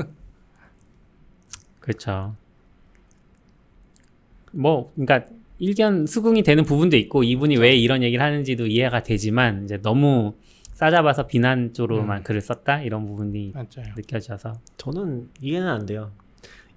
[1.79, 2.35] 그렇죠.
[4.51, 5.29] 뭐, 그러니까
[5.65, 10.33] 일견 수긍이 되는 부분도 있고 이분이 왜 이런 얘기를 하는지도 이해가 되지만 이제 너무
[10.73, 12.23] 싸잡아서 비난 쪽으로만 음.
[12.23, 13.93] 글을 썼다 이런 부분이 맞아요.
[13.95, 16.09] 느껴져서 저는 이해는 안 돼요.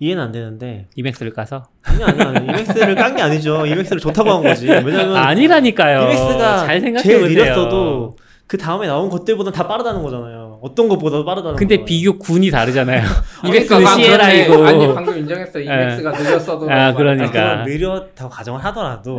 [0.00, 3.64] 이해는 안 되는데 이맥스를 까서 아니 아니 아니 이맥스를 깐 게 아니죠.
[3.64, 4.68] 이맥스를 좋다고 한 거지.
[4.68, 6.02] 왜냐면 아니라니까요.
[6.02, 7.42] 이맥스가 잘 생각해 제일 보세요.
[7.42, 8.16] 느렸어도
[8.46, 10.43] 그 다음에 나온 것들보다 다 빠르다는 거잖아요.
[10.64, 11.84] 어떤 것보다 빠르다는 근데 거잖아요.
[11.84, 13.02] 비교 군이 다르잖아요.
[13.42, 16.94] 방금 시에라이고 아니 방금 인정했어 이맥스가 늦었어도 아.
[16.94, 17.64] 그러니까.
[17.66, 19.18] 느렸다고 가정을 하더라도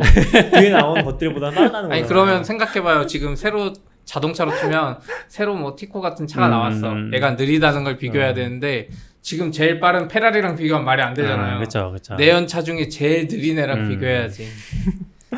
[0.58, 1.92] 뒤에 나온 것들보다 빠르다는 거예요.
[2.02, 3.06] 아니 그러면 생각해봐요.
[3.06, 3.72] 지금 새로
[4.04, 6.50] 자동차로 치면 새로 뭐 티코 같은 차가 음.
[6.50, 6.94] 나왔어.
[7.14, 8.34] 얘가 느리다는 걸 비교해야 음.
[8.34, 8.88] 되는데
[9.22, 11.58] 지금 제일 빠른 페라리랑 비교하면 말이 안 되잖아요.
[11.58, 12.16] 그렇죠, 그렇죠.
[12.16, 13.88] 내연차 중에 제일 느린 애랑 음.
[13.90, 14.48] 비교해야지.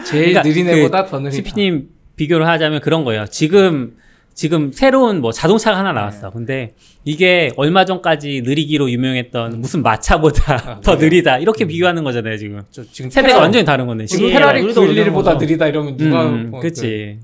[0.07, 1.37] 제일 그러니까 느린 그 애보다 더 느리다.
[1.37, 3.27] CP님 비교를 하자면 그런 거예요.
[3.27, 3.93] 지금
[4.39, 6.31] 지금 새로운 뭐 자동차가 하나 나왔어.
[6.31, 6.73] 근데
[7.05, 11.07] 이게 얼마 전까지 느리기로 유명했던 무슨 마차보다 아, 더 네.
[11.07, 12.37] 느리다 이렇게 비교하는 거잖아요.
[12.39, 14.07] 지금 저 지금 세대가 페라- 완전히 다른 건데.
[14.07, 15.39] 지금 페라리 우리도 그런 911보다 거죠.
[15.45, 17.19] 느리다 이러면 누가 음, 뭐 그렇지.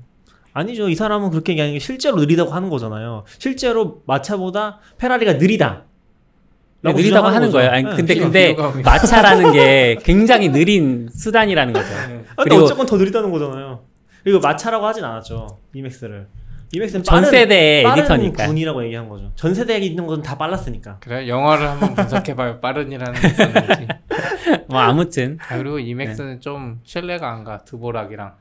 [0.51, 0.89] 아니죠.
[0.89, 3.23] 이 사람은 그렇게 얘기하는 게 실제로 느리다고 하는 거잖아요.
[3.37, 5.83] 실제로 마차보다 페라리가 느리다.
[6.81, 7.51] 네, 느리다고 하는 거죠.
[7.53, 7.71] 거예요.
[7.71, 7.95] 아니, 네.
[7.95, 8.83] 근데 근데 비교감이.
[8.83, 11.87] 마차라는 게 굉장히 느린 수단이라는 거죠.
[11.87, 13.79] 아, 근데 그리고- 어쨌건 더 느리다는 거잖아요.
[14.25, 15.59] 그리고 마차라고 하진 않았죠.
[15.73, 16.27] 이맥스를.
[16.75, 18.47] 이맥스는 전 빠른, 세대 빠른 에디터니까.
[18.47, 19.31] 군이라고 얘기한 거죠.
[19.35, 20.97] 전 세대에 있는 건 다 빨랐으니까.
[20.99, 22.59] 그래 영화를 한번 분석해봐요.
[22.61, 23.87] 빠른이라는 게 있었는지.
[24.67, 27.59] 뭐 아무튼 아, 그리고 이맥스는 좀 신뢰가 안 가.
[27.65, 28.33] 드보락이랑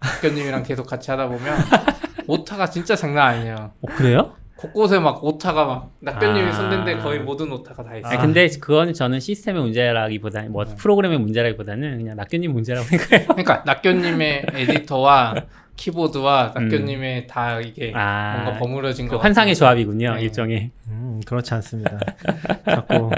[0.00, 1.56] 학교님이랑 계속 같이 하다 보면
[2.26, 3.72] 오타가 진짜 장난 아니에요.
[3.80, 4.34] 어, 그래요?
[4.56, 6.52] 곳곳에 막 오타가 막 낙견님이 아.
[6.52, 8.08] 손댄데 거의 모든 오타가 다 있어.
[8.08, 10.74] 아니, 요 근데 그거는 저는 시스템의 문제라기보다는 뭐 네.
[10.76, 13.26] 프로그램의 문제라기보다는 그냥 낙견님 문제라고 생각해요.
[13.28, 15.34] 그러니까 낙견님의 에디터와
[15.76, 17.96] 키보드와 낙교님의 다 이게 음.
[17.96, 20.22] 아, 뭔가 버무려진 그거 환상의 조합이군요, 네.
[20.22, 20.70] 일종의.
[20.88, 21.98] 음, 그렇지 않습니다.
[22.64, 23.10] 자꾸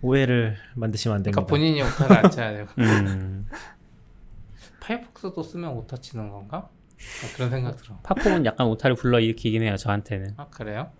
[0.00, 1.42] 오해를 만드시면 안 됩니다.
[1.44, 2.66] 그러니까 본인이 오타를 안 쳐야 돼요.
[2.78, 3.46] 음.
[4.80, 6.68] 파이어폭스도 쓰면 오타 치는 건가?
[6.68, 7.98] 아, 그런 생각 들어.
[8.02, 10.34] 팝폼은 약간 오타를 불러일으키긴 해요, 저한테는.
[10.36, 10.90] 아 그래요?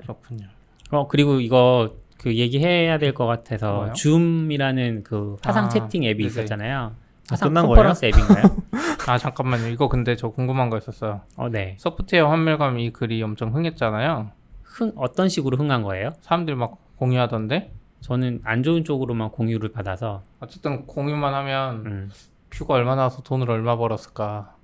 [0.00, 0.46] 그렇군요.
[0.90, 3.92] 어, 그리고 이거 그 얘기해야 될 것 같아서 뭐요?
[3.92, 6.26] 줌이라는 그 화상 아, 채팅 앱이 네네.
[6.26, 6.96] 있었잖아요.
[7.30, 8.44] 화상 끝난 컨퍼런스 앱인가요?
[9.08, 9.68] 아 잠깐만요.
[9.68, 11.22] 이거 근데 저 궁금한 거 있었어요.
[11.36, 11.76] 어, 네.
[11.78, 14.30] 소프트웨어 환멸감 이 글이 엄청 흥했잖아요.
[14.62, 16.12] 흥 어떤 식으로 흥한 거예요?
[16.20, 17.72] 사람들이 막 공유하던데.
[18.00, 22.10] 저는 안 좋은 쪽으로만 공유를 받아서 어쨌든 공유만 하면 음.
[22.50, 24.54] view가 얼마 나 와서 돈을 얼마 벌었을까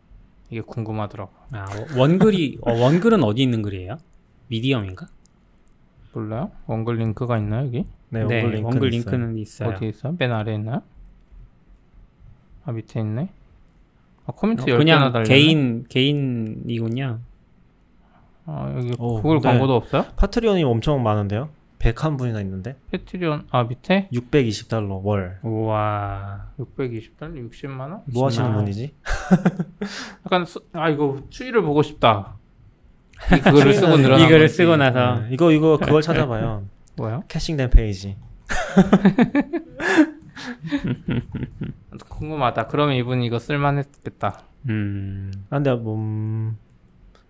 [0.51, 1.33] 이게 궁금하더라고.
[1.53, 1.65] 아,
[1.97, 3.97] 원글이 어, 원글은 어디 있는 글이에요?
[4.49, 5.07] Medium인가?
[6.13, 6.51] 몰라요?
[6.67, 7.87] 원글 링크가 있나요 여기?
[8.11, 9.11] 네, 네, 원글 링크는 원글 있어요.
[9.13, 9.69] 링크는 있어요.
[9.71, 10.17] 어디에 있어요?
[10.19, 10.83] 맨 아래에 있나요?
[12.65, 13.29] 아 밑에 있네.
[14.27, 15.29] 아 코멘트 어, 10개나 그냥 달렸네.
[15.29, 17.21] 개인 개인이군요.
[18.47, 19.49] 아 여기 오, 구글 네.
[19.49, 20.05] 광고도 없어요?
[20.17, 21.49] Patreon이 엄청 많은데요.
[21.79, 25.39] 101 분이나 있는데 Patreon 아 밑에 620달러 월.
[25.43, 26.49] 우와.
[26.59, 28.03] 620달러 60만 원?
[28.13, 28.59] 뭐 하시는 20만 원.
[28.65, 28.95] 분이지?
[30.27, 32.37] 약간 수, 아 이거 추이를 보고 싶다.
[33.35, 34.55] 이 글을 쓰고 늘어난 이 글을 건지.
[34.55, 36.67] 쓰고 나서 네, 이거 이거 그걸 찾아봐요.
[36.97, 37.23] 뭐요?
[37.29, 38.17] caching된 페이지.
[42.21, 42.67] 궁금하다.
[42.67, 44.43] 그러면 이분 이거 쓸만했겠다.
[44.69, 45.33] 음.
[45.49, 46.59] 아, 근데 뭐 음,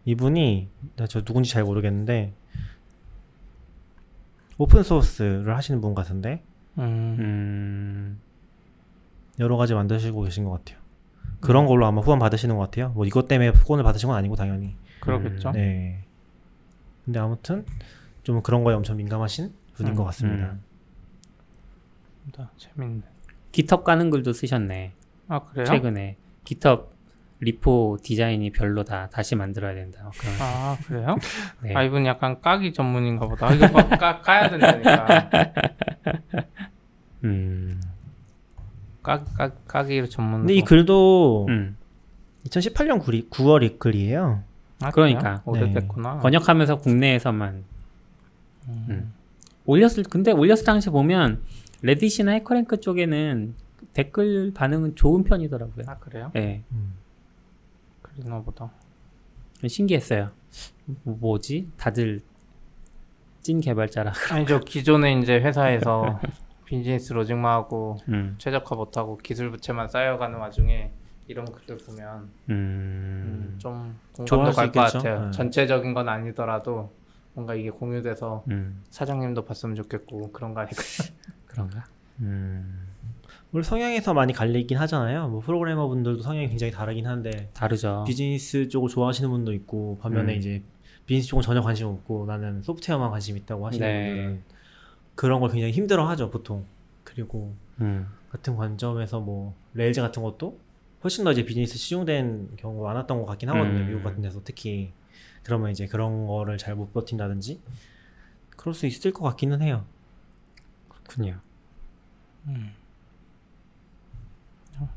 [0.05, 2.35] 이분이 나저 누군지 잘 모르겠는데
[4.59, 6.43] 오픈 소스를 하시는 분 같은데
[6.79, 7.17] 음.
[7.21, 8.21] 음.
[9.39, 10.81] 여러 가지 만드시고 계신 것 같아요.
[11.41, 12.91] 그런 걸로 아마 후원 받으시는 것 같아요.
[12.91, 14.77] 뭐 이것 때문에 후원을 받으신 건 아니고 당연히.
[15.01, 15.53] 그러겠죠.
[15.53, 16.05] 네.
[17.05, 17.65] 근데 아무튼
[18.25, 20.51] 좀 그런 거에 엄청 민감하신 분인 음, 것 같습니다.
[20.51, 20.63] 음.
[22.33, 23.03] 다 재밌네.
[23.53, 24.93] 깃헙 까는 글도 쓰셨네.
[25.29, 25.65] 아 그래요?
[25.65, 26.91] 최근에 깃헙
[27.41, 29.09] 리포 디자인이 별로다.
[29.11, 30.03] 다시 만들어야 된다.
[30.03, 30.35] 뭐 그런.
[30.41, 31.17] 아 그래요?
[31.63, 31.75] 네.
[31.75, 33.49] 아 이분 약간 까기 전문인가 보다.
[33.49, 35.31] 아, 이거 막 까, 까야 된다니까.
[37.25, 37.81] 음.
[39.03, 40.41] 까, 까, 까기 전문.
[40.41, 41.77] 근데 이 글도 음.
[42.47, 44.43] 2018년 9월, 9월 글이에요.
[44.83, 45.43] 아, 그러니까.
[45.43, 45.65] 그래요?
[45.67, 46.19] 오래됐구나.
[46.19, 47.65] 번역하면서 국내에서만
[48.69, 48.87] 음.
[48.89, 49.13] 음.
[49.65, 51.43] 올렸을 근데 올렸을 당시 보면
[51.83, 53.55] 레딧이나 해커랭크 쪽에는
[53.95, 55.85] 댓글 반응은 좋은 편이더라고요.
[55.89, 56.31] 아 그래요?
[56.35, 56.63] 네.
[56.73, 56.95] 음.
[58.03, 58.71] 그러나 보다.
[59.67, 60.31] 신기했어요.
[61.05, 61.69] 뭐- 뭐지?
[61.77, 62.23] 다들
[63.41, 64.13] 찐 개발자라.
[64.33, 66.21] 아니 저 기존에 이제 회사에서
[66.67, 68.35] 비즈니스 로직만 하고 음.
[68.39, 70.91] 최적화 못하고 기술 부채만 쌓여가는 와중에
[71.27, 72.51] 이런 글들 보면 음.
[72.51, 74.81] 음, 좀 공감도 수갈 것.
[74.93, 75.25] 같아요.
[75.27, 75.31] 네.
[75.31, 76.93] 전체적인 건 아니더라도
[77.35, 78.83] 뭔가 이게 공유돼서 음.
[78.91, 80.77] 사장님도 봤으면 좋겠고 그런 거 아닐까.
[81.51, 81.85] 그런가?
[82.21, 82.87] 음.
[83.53, 85.29] 우리 성향에서 많이 갈리긴 하잖아요.
[85.29, 88.05] 뭐 프로그래머 분들도 성향이 굉장히 다르긴 한데 다르죠.
[88.07, 90.39] 비즈니스 쪽을 좋아하시는 분도 있고 반면에 음.
[90.39, 90.63] 이제
[91.07, 94.07] 비즈니스 쪽은 전혀 관심 없고 나는 소프트웨어만 관심 있다고 하시는 네.
[94.15, 94.43] 분들은
[95.17, 96.65] 그런 걸 굉장히 힘들어하죠 보통.
[97.03, 98.07] 그리고 음.
[98.31, 100.61] 같은 관점에서 뭐 Rails 같은 것도
[101.03, 103.81] 훨씬 더 이제 비즈니스 치중된 경우가 많았던 것 같긴 하거든요.
[103.81, 103.87] 음.
[103.89, 104.93] 미국 같은 데서 특히
[105.43, 107.61] 그러면 이제 그런 거를 잘 못 버틴다든지
[108.57, 109.85] 그럴 수 있을 것 같기는 해요.
[111.11, 111.41] 그렇군요.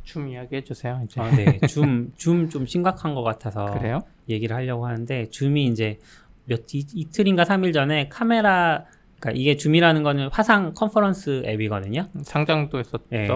[0.03, 1.01] 춤 이야기 해 주세요.
[1.03, 1.19] 이제.
[1.19, 1.59] 아, 네.
[1.67, 3.99] 줌, 줌 좀 심각한 것 같아서 그래요?
[4.29, 5.99] 얘기를 하려고 하는데 줌이 이제
[6.45, 8.85] 몇 이, 이틀인가 3일 전에 카메라
[9.19, 12.07] 그러니까 이게 줌이라는 거는 화상 컨퍼런스 앱이거든요.
[12.21, 13.03] 상장도 했었죠.
[13.13, 13.27] 예.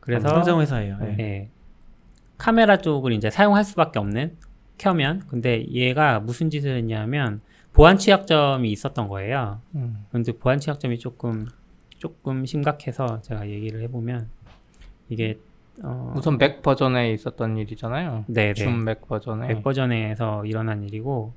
[0.00, 0.98] 그래서 상장 회사예요.
[1.02, 1.16] 예.
[1.18, 1.48] 예.
[2.38, 4.36] 카메라 쪽을 이제 사용할 수밖에 없는
[4.78, 7.40] 켜면 근데 얘가 무슨 짓을 했냐면
[7.72, 9.60] 보안 취약점이 있었던 거예요.
[9.74, 10.04] 음.
[10.10, 11.46] 근데 보안 취약점이 조금
[11.98, 14.28] 조금 심각해서 제가 얘기를 해보면
[15.08, 15.38] 이게
[15.82, 18.24] 어, 우선 맥 버전에 있었던 일이잖아요.
[18.54, 19.48] 줌맥 버전에.
[19.48, 21.32] 웹 버전에서 일어난 일이고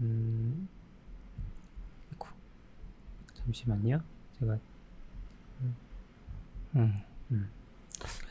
[0.00, 0.68] 음,
[3.34, 4.00] 잠시만요.
[4.38, 4.58] 제가
[6.76, 7.02] 음.
[7.30, 7.48] 음.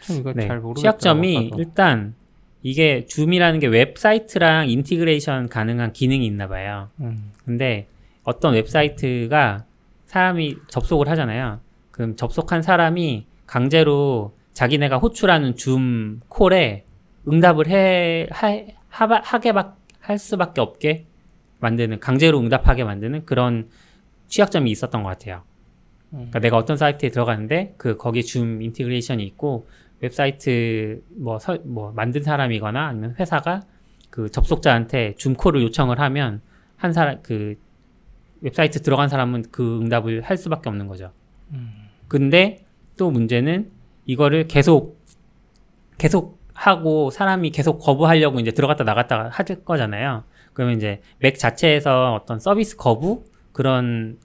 [0.02, 0.82] 참 이거 네, 잘 모르겠어요.
[0.82, 1.60] 취약점이 나도.
[1.62, 2.16] 일단
[2.64, 6.90] 이게 Zoom이라는 게 웹사이트랑 integration 가능한 기능이 있나 봐요.
[7.00, 7.32] 음.
[7.46, 7.88] 근데
[8.24, 9.66] 어떤 웹사이트가
[10.10, 11.60] 사람이 접속을 하잖아요.
[11.92, 16.86] 그럼 접속한 사람이 강제로 자기네가 호출하는 Zoom call에
[17.28, 18.48] 응답을 해, 하,
[18.90, 21.06] 하, 하게 막, 할 수밖에 없게
[21.60, 23.70] 만드는, 강제로 응답하게 만드는 그런
[24.30, 25.44] 취약점이 있었던 것 같아요.
[26.14, 26.18] 음.
[26.18, 29.68] 그러니까 내가 어떤 사이트에 들어가는데 그 거기 Zoom integration이 있고
[30.00, 33.62] 웹사이트 뭐, 설, 뭐 만든 사람이거나 아니면 회사가
[34.10, 36.42] 그 접속자한테 Zoom call을 요청을 하면
[36.78, 37.58] 한 사람 그
[38.42, 41.12] 웹사이트 들어간 사람은 그 응답을 할 수밖에 없는 거죠.
[41.52, 41.90] 음.
[42.08, 42.66] 근데
[42.98, 43.72] 또 문제는
[44.06, 45.00] 이거를 계속
[45.98, 50.24] 계속 하고 사람이 계속 거부하려고 이제 들어갔다 나갔다 할 거잖아요.
[50.54, 53.24] 그러면 이제 맥 자체에서 어떤 서비스 거부
[53.54, 54.18] 그런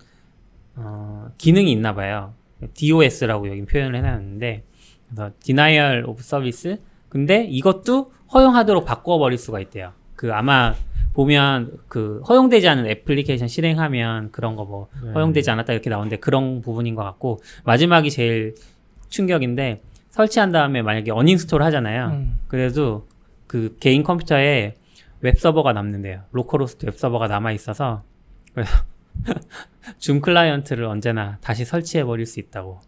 [0.76, 2.34] 어, 기능이 있나 봐요.
[2.74, 4.64] DOS라고 여기 표현을 해놨는데
[5.06, 6.76] 그래서 Denial of Service
[7.08, 9.92] 근데 이것도 허용하도록 바꿔버릴 수가 있대요.
[10.16, 10.74] 그 아마
[11.14, 15.12] 보면 그 허용되지 않은 애플리케이션 실행하면 그런 거뭐 네.
[15.12, 18.54] 허용되지 않았다 이렇게 나오는데 그런 부분인 것 같고 마지막이 제일
[19.08, 22.08] 충격인데 설치한 다음에 만약에 어닝스톨 하잖아요.
[22.08, 22.38] 음.
[22.48, 23.06] 그래도
[23.46, 24.74] 그 개인 컴퓨터에
[25.20, 26.22] 웹 서버가 남는데요.
[26.32, 28.02] localhost 웹 서버가 남아 있어서
[28.52, 28.72] 그래서
[29.98, 32.80] 줌 클라이언트를 언제나 다시 설치해 버릴 수 있다고.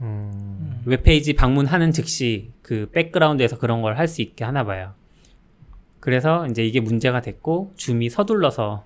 [0.00, 0.80] 음.
[0.86, 4.94] 웹페이지 방문하는 즉시 그 백그라운드에서 그런 걸 할 수 있게 하나 봐요.
[6.00, 8.84] 그래서 이제 이게 문제가 됐고 Zoom이 서둘러서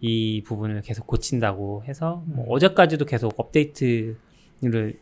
[0.00, 4.98] 이 부분을 계속 고친다고 해서 뭐 어제까지도 계속 업데이트를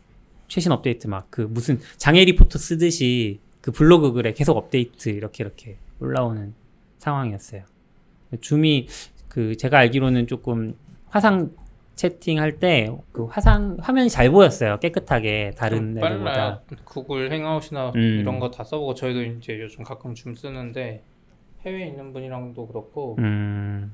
[0.47, 5.77] 최신 업데이트 막 그 무슨 장애 리포트 쓰듯이 그 블로그 글에 계속 업데이트 이렇게 이렇게
[5.99, 6.53] 올라오는
[6.99, 7.63] 상황이었어요.
[8.41, 8.87] 줌이
[9.27, 10.75] 그 제가 알기로는 조금
[11.09, 11.51] 화상
[11.95, 14.77] 채팅할 때 그 화상 화면이 잘 보였어요.
[14.79, 16.61] 깨끗하게 다른 좀 애들보다.
[16.83, 17.99] 구글 행아웃이나 음.
[18.19, 21.01] 이런 거 다 써보고 저희도 이제 요즘 가끔 줌 쓰는데
[21.65, 23.91] 해외에 있는 분이랑도 그렇고 음,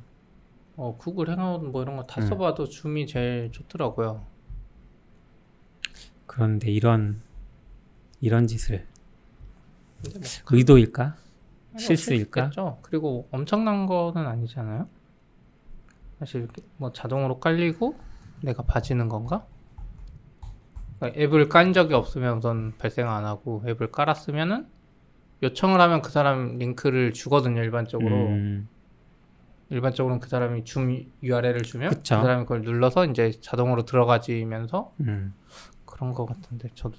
[0.75, 2.27] 어, 구글 행아웃 뭐 이런 거다 음.
[2.27, 4.25] 써봐도 줌이 제일 좋더라고요.
[6.25, 7.21] 그런데 이런
[8.19, 8.85] 이런 짓을
[10.03, 11.15] 뭐 의도일까?
[11.73, 12.41] 아니, 실수일까?
[12.45, 12.79] 실수겠죠.
[12.81, 14.87] 그리고 엄청난 거는 아니잖아요.
[16.19, 16.47] 사실
[16.77, 17.95] 뭐 자동으로 깔리고
[18.41, 19.45] 내가 봐지는 건가?
[20.99, 24.67] 그러니까 앱을 깐 적이 없으면 우선 발생 안 하고 앱을 깔았으면은
[25.43, 28.67] 요청을 하면 그 사람 링크를 주거든요 일반적으로 음,
[29.69, 32.17] 일반적으로는 그 사람이 줌 URL을 주면 그쵸.
[32.17, 35.33] 그 사람이 그걸 눌러서 이제 자동으로 들어가지면서 음.
[35.85, 36.97] 그런 거 같은데 저도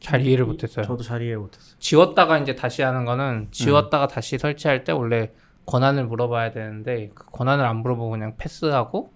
[0.00, 0.84] 잘 이해를 못했어요.
[0.84, 1.76] 저도 잘 이해 못했어요.
[1.78, 5.32] 지웠다가 이제 다시 하는 거는 지웠다가 다시 설치할 때 원래
[5.66, 9.12] 권한을 물어봐야 되는데 그 권한을 안 물어보고 그냥 패스하고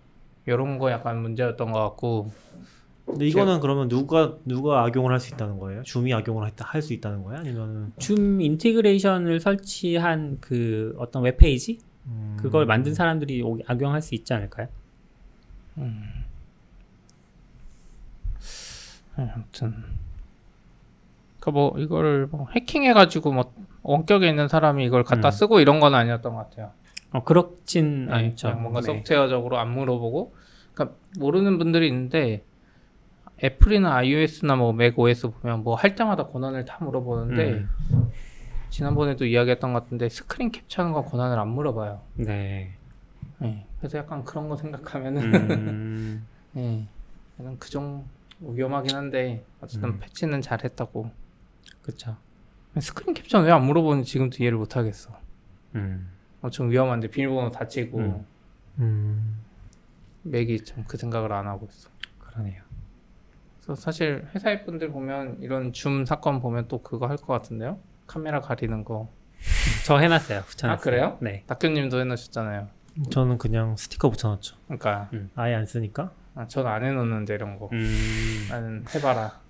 [0.47, 2.31] 이런 거 약간 문제였던 것 같고
[3.07, 5.83] 근데 이거는 그러면 누가 누가 악용을 할 수 있다는 거예요?
[5.83, 7.41] Zoom이 악용을 할 수 있다는 거예요?
[7.41, 14.15] 아니면은 Zoom integration을 설치한 그 어떤 웹 페이지 음, 그걸 만든 사람들이 오- 악용할 수
[14.15, 14.69] 있지 않을까요?
[19.17, 19.75] 네, 아무튼
[21.41, 23.53] 그러니까 뭐 이거를 뭐 해킹해가지고 뭐
[23.83, 25.31] 원격에 있는 사람이 이걸 갖다 음.
[25.31, 26.73] 쓰고 이런 건 아니었던 것 같아요.
[27.13, 28.53] 어 그렇진 네, 않죠.
[28.55, 28.87] 뭔가 네.
[28.87, 30.35] 소프트웨어적으로 안 물어보고
[30.73, 32.43] 그러니까 모르는 분들이 있는데
[33.43, 38.11] 애플이나 iOS나 뭐 맥OS 보면 뭐 할 때마다 권한을 다 물어보는데 음,
[38.71, 42.01] 지난번에도 이야기했던 것 같은데 스크린 캡처하는 건 권한을 안 물어봐요.
[42.15, 42.75] 네.
[43.39, 46.87] 네, 그래서 약간 그런 거 생각하면은 음, 네,
[47.41, 48.05] 약간 그 정
[48.41, 49.99] 위험하긴 한데 어쨌든 음.
[50.01, 51.11] 패치는 잘했다고.
[51.83, 52.17] 그렇죠.
[52.81, 55.17] 스크린 캡처는 왜 안 물어보는지 지금도 이해를 못 하겠어.
[55.77, 56.11] 음,
[56.43, 58.27] 엄청 위험한데 비밀번호 다치고 음.
[58.81, 59.39] 음,
[60.23, 61.89] 맥이 참그 생각을 안 하고 있어.
[62.19, 62.63] 그러네요.
[63.65, 67.79] 그래서 사실 회사의 분들 보면 이런 줌 사건 보면 또 그거 할 것 같은데요?
[68.07, 69.11] 카메라 가리는 거.
[69.87, 70.43] 저 해놨어요.
[70.43, 70.79] 붙여놨어요.
[70.79, 71.19] 아, 그래요?
[71.21, 71.45] 네.
[71.47, 72.69] 낙교님도 해놓으셨잖아요.
[73.11, 74.57] 저는 그냥 스티커 붙여놨죠.
[74.67, 76.13] 그러니까 아예 안 쓰니까.
[76.35, 77.69] 아, 전 안 해놓는데 이런 거.
[77.73, 79.41] 음, 나는 해봐라.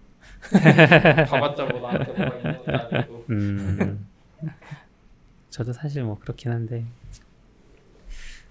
[1.28, 3.24] 봐봤자 뭐 나한테 뭐가 있는 것도 아니고.
[3.30, 4.06] 음.
[5.50, 6.84] 저도 사실 뭐 그렇긴 한데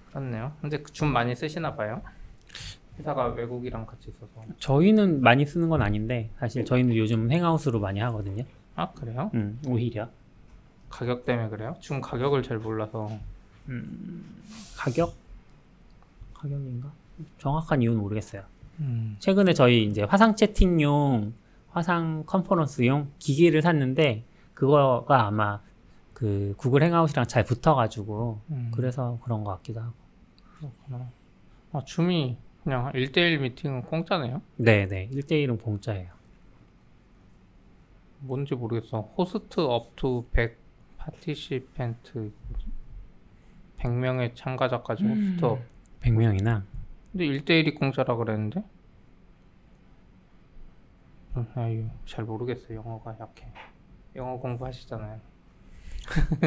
[0.09, 0.53] 그렇네요.
[0.61, 2.01] 근데 그줌 많이 쓰시나 봐요.
[2.99, 4.29] 회사가 외국이랑 같이 있어서.
[4.59, 8.43] 저희는 많이 쓰는 건 아닌데 사실 저희는 요즘 행아웃으로 많이 하거든요.
[8.75, 9.31] 아 그래요?
[9.33, 10.09] 음, 오히려
[10.89, 11.75] 가격 때문에 그래요?
[11.79, 13.09] 줌 가격을 잘 몰라서.
[14.77, 15.13] 가격
[16.33, 16.91] 가격인가
[17.39, 18.43] 정확한 이유는 모르겠어요.
[18.79, 19.15] 음.
[19.19, 21.33] 최근에 저희 이제 화상 채팅용
[21.69, 24.23] 화상 컨퍼런스용 기기를 샀는데
[24.53, 25.61] 그거가 아마
[26.13, 28.71] 그 구글 행아웃이랑 잘 붙어가지고 음.
[28.75, 29.93] 그래서 그런 것 같기도 하고.
[30.57, 31.09] 그렇구나.
[31.71, 34.41] 아 줌이 그냥 1대1 미팅은 공짜네요?
[34.57, 36.11] 네네 1대1은 공짜예요.
[38.19, 39.01] 뭔지 모르겠어.
[39.17, 40.57] host up to 100
[40.97, 42.31] participant
[43.79, 45.59] 100명의 참가자까지 host up.
[46.01, 46.63] 100명이나
[47.11, 48.63] 근데 1대1이 공짜라 그랬는데?
[51.35, 52.73] 음, 아유, 잘 모르겠어.
[52.73, 53.51] 영어가 약해.
[54.15, 55.19] 영어 공부하시잖아요.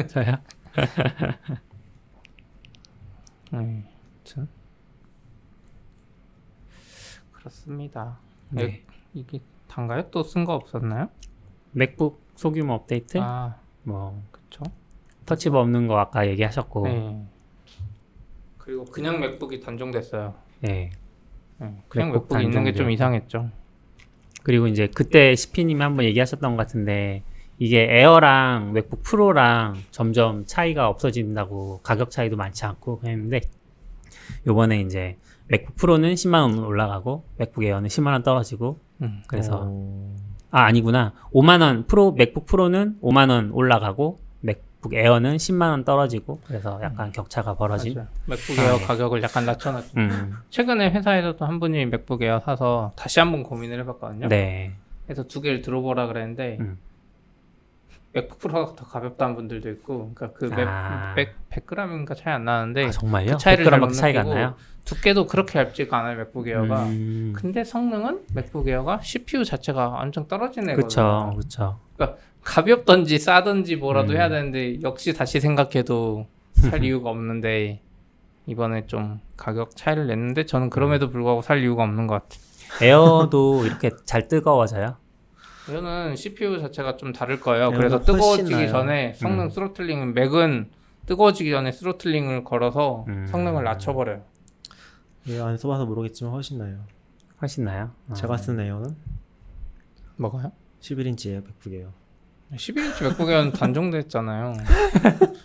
[0.07, 0.37] 저요?
[3.51, 3.83] 네,
[4.23, 4.47] 아무튼
[7.47, 8.17] 그렇습니다.
[8.49, 8.83] 네.
[9.13, 10.09] 이게 단가요?
[10.11, 11.09] 또 쓴 거 없었나요?
[11.71, 14.63] MacBook 소규모 업데이트 아, 뭐 그쵸.
[15.25, 17.25] Touch Bar 없는 거 아까 얘기하셨고 네.
[18.57, 20.33] 그리고 그냥 MacBook이 단종됐어요.
[20.61, 20.89] 네.
[21.59, 22.91] 네, 그냥 MacBook MacBook 있는 게 좀.
[22.91, 23.49] 이상했죠.
[24.43, 27.23] 그리고 이제 그때 시피님이 한번 얘기하셨던 것 같은데
[27.59, 33.41] 이게 Air랑 MacBook Pro랑 점점 차이가 없어진다고 가격 차이도 많지 않고 그랬는데
[34.45, 39.21] 요번에 이제 MacBook Pro는 10만 원 올라가고 MacBook Air는 10만 원 떨어지고 음.
[39.27, 40.15] 그래서 어,
[40.51, 46.39] 아 아니구나 5만 원 Pro MacBook Pro는 5만 원 올라가고 MacBook Air는 10만 원 떨어지고
[46.45, 48.07] 그래서 약간 격차가 벌어진 맞아요.
[48.25, 49.91] MacBook Air 가격을 약간 낮춰놨죠.
[49.97, 54.27] 음, 최근에 회사에서도 한 분이 MacBook Air 사서 다시 한번 고민을 해봤거든요.
[54.27, 54.73] 네
[55.05, 56.77] 그래서 두 개를 들어보라 그랬는데 음.
[58.17, 61.13] MacBook Pro가 더 가볍다는 분들도 있고, 그러니까 그 맥, 아.
[61.15, 63.31] 100, 100g인가 차이 안 나는데 아, 정말요?
[63.33, 64.55] 그 차이를 100g 못 밖에 차이가 안 나요?
[64.85, 66.85] 두께도 그렇게 얇지가 않아요 맥북 에어가.
[66.85, 71.37] 음, 근데 성능은 맥북 에어가 CPU 자체가 엄청 떨어지는 그쵸 애거든요.
[71.37, 71.79] 그쵸
[72.43, 74.17] 가볍던지 싸던지 뭐라도 음.
[74.17, 77.81] 해야 되는데 역시 다시 생각해도 살 이유가 없는데
[78.45, 82.41] 이번에 좀 가격 차이를 냈는데 저는 그럼에도 불구하고 살 이유가 없는 것 같아요.
[82.81, 84.95] 에어도 이렇게 잘 뜨거워져요?
[85.69, 87.65] 이거는 CPU 자체가 좀 다를 거예요.
[87.65, 88.67] 에어가 그래서 뜨거워지기 나아요.
[88.69, 89.49] 전에 성능 음.
[89.49, 90.69] throttling 맥은
[91.05, 93.25] 뜨거워지기 전에 throttling을 걸어서 음.
[93.27, 94.23] 성능을 낮춰버려요.
[95.25, 96.79] 이거 안 써봐서 모르겠지만 훨씬 나요.
[97.41, 97.91] 훨씬 나요?
[98.09, 98.13] 어.
[98.13, 98.95] 제가 쓴 에어는
[100.15, 100.51] 뭐가요?
[100.81, 101.91] 11인치예요, 맥북이에요.
[102.55, 104.53] 11인치 맥북에는 단종됐잖아요.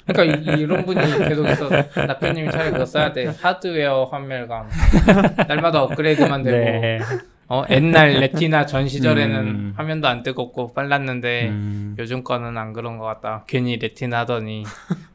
[0.07, 1.69] 그러니까 이, 런 분이 계속해서
[2.07, 3.27] 낙표님이 차라리 그거 써야 돼.
[3.27, 4.69] 하드웨어 환멸감.
[5.49, 6.57] 날마다 업그레이드만 되고.
[6.57, 7.01] 네.
[7.53, 9.75] 어, 옛날 Retina 전 시절에는 음.
[9.77, 13.45] 화면도 안 뜨겁고 빨랐는데 음, 요즘 거는 안 그런 것 같다.
[13.47, 14.65] 괜히 Retina 하더니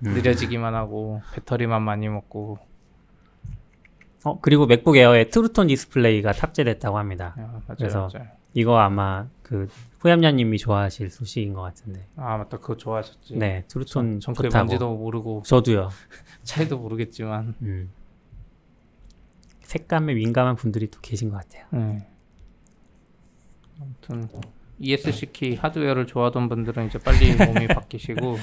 [0.06, 0.14] 음.
[0.14, 2.60] 느려지기만 하고 배터리만 많이 먹고.
[4.24, 7.34] 어, 그리고 맥북 에어에 True Tone 디스플레이가 탑재됐다고 합니다.
[7.38, 8.28] 아, 맞아요, 그래서 맞아요.
[8.54, 9.68] 이거 아마 그
[10.02, 12.06] 후얌야님이 좋아하실 소식인 것 같은데.
[12.18, 13.36] 아 맞다, 그거 좋아하셨지.
[13.36, 14.66] 네, True Tone 전 그게 좋다고.
[14.66, 15.90] 뭔지도 모르고 저도요.
[16.44, 17.56] 차이도 모르겠지만.
[17.64, 17.90] 음.
[19.62, 21.66] 색감에 민감한 분들이 또 계신 것 같아요.
[21.72, 22.08] 네.
[23.82, 24.28] 아무튼
[24.80, 28.38] ESC 키 하드웨어를 좋아하던 분들은 이제 빨리 몸이 바뀌시고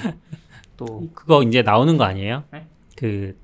[0.77, 2.43] 또 그거 이제 나오는 거 아니에요?
[2.51, 2.67] 네?
[2.97, 3.37] 그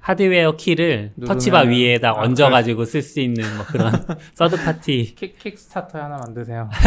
[0.00, 3.92] 하드웨어 키를 누르면은- Touch Bar 위에다 아, 얹어가지고 쓸수 있는 뭐 그런
[4.34, 5.14] third party.
[5.14, 6.70] Kick, Kickstarter 하나 만드세요.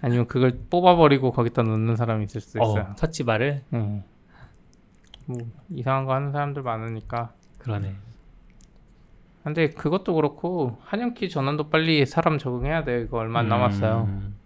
[0.00, 2.88] 아니면 그걸 뽑아버리고 거기다 넣는 사람이 있을 수 있어요.
[2.90, 4.02] 어, Touch Bar를 음.
[5.26, 5.38] 뭐
[5.70, 7.32] 이상한 거 하는 사람들 많으니까.
[7.58, 7.94] 그러네.
[9.44, 13.00] 근데 그것도 그렇고 한영키 전환도 빨리 사람 적응해야 돼요.
[13.00, 14.06] 이거 얼마 안 남았어요.
[14.08, 14.36] 음.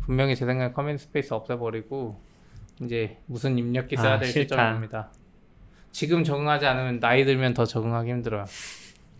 [0.00, 2.20] 분명히 제 생각에 command space 없애버리고
[2.82, 4.28] 이제 무슨 입력기 써야 아, 될.
[4.28, 5.10] 시점입니다.
[5.92, 8.44] 지금 적응하지 않으면 나이 들면 더 적응하기 힘들어요.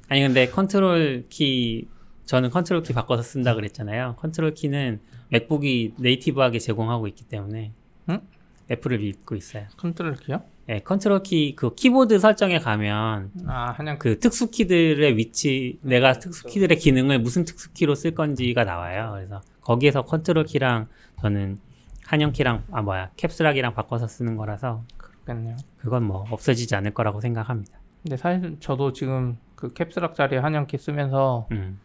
[0.08, 1.88] 아니 근데 컨트롤 키
[2.24, 4.16] 저는 컨트롤 키 바꿔서 쓴다 그랬잖아요.
[4.18, 7.72] 컨트롤 키는 맥북이 native하게 제공하고 있기 때문에
[8.10, 8.20] 응?
[8.68, 9.66] 애플을 믿고 있어요.
[9.76, 10.42] 컨트롤 키요?
[10.66, 16.46] 네, 컨트롤 키 그 키보드 설정에 가면 아 한영 그 특수 키들의 위치 내가 특수
[16.46, 19.12] 키들의 기능을 무슨 특수 키로 쓸 건지가 나와요.
[19.14, 20.88] 그래서 거기에서 컨트롤 키랑
[21.20, 21.58] 저는
[22.06, 25.56] 한영 키랑 아 뭐야 Caps Lock이랑 바꿔서 쓰는 거라서 그렇겠네요.
[25.78, 27.78] 그건 뭐 없어지지 않을 거라고 생각합니다.
[28.02, 31.78] 근데 사실 저도 지금 그 Caps Lock 자리 한영 키 쓰면서 음.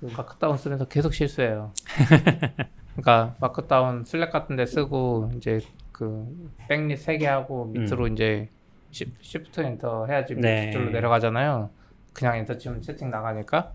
[0.00, 1.72] 그 Markdown 쓰면서 계속 실수해요.
[2.96, 5.60] 그러니까 Markdown Slack 같은 데 쓰고 이제
[5.96, 6.26] 그
[6.68, 8.50] backtick 3개 하고 밑으로 이제
[8.90, 10.66] 시, shift enter 해야지 네.
[10.66, 11.70] 밑줄로 내려가잖아요.
[12.12, 13.72] 그냥 엔터 치면 채팅 나가니까.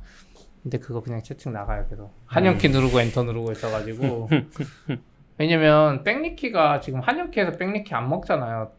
[0.61, 2.13] 근데 그거 그냥 채팅 나가요 계속.
[2.27, 4.29] 한영키 누르고 엔터 누르고 있어가지고.
[5.39, 8.71] 왜냐면 백릿키가 지금 한영키에서 백릿키 안 먹잖아요.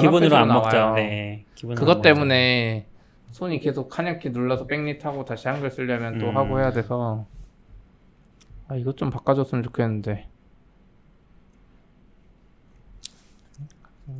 [0.00, 0.62] 기본으로 안 나와요.
[0.62, 0.94] 먹죠.
[0.94, 1.44] 네.
[1.54, 2.86] 기본으로 그것 안 때문에
[3.32, 6.36] 손이 계속 한약키 눌러서 백릿 하고 다시 한글 쓰려면 또 음.
[6.38, 7.26] 하고 해야 돼서
[8.68, 10.28] 아 이것 좀 바꿔줬으면 좋겠는데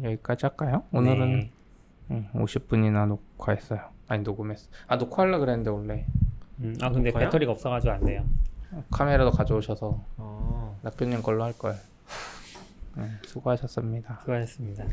[0.02, 0.84] 여기까지 할까요?
[0.90, 1.10] 먹죠.
[1.10, 1.50] 오늘은 네.
[2.10, 3.80] 응, 50분이나 녹화했어요.
[4.08, 4.68] 아니 녹음했어.
[4.86, 6.06] 아 녹화하려 그랬는데 원래
[6.60, 7.24] 음, 아 근데 녹화요?
[7.26, 8.24] 배터리가 없어가지고 안 돼요.
[8.90, 10.78] 카메라도 가져오셔서 어.
[10.82, 11.74] 낙교님 걸로 할 걸.
[12.96, 14.18] 네, 수고하셨습니다.
[14.20, 14.84] 수고하셨습니다.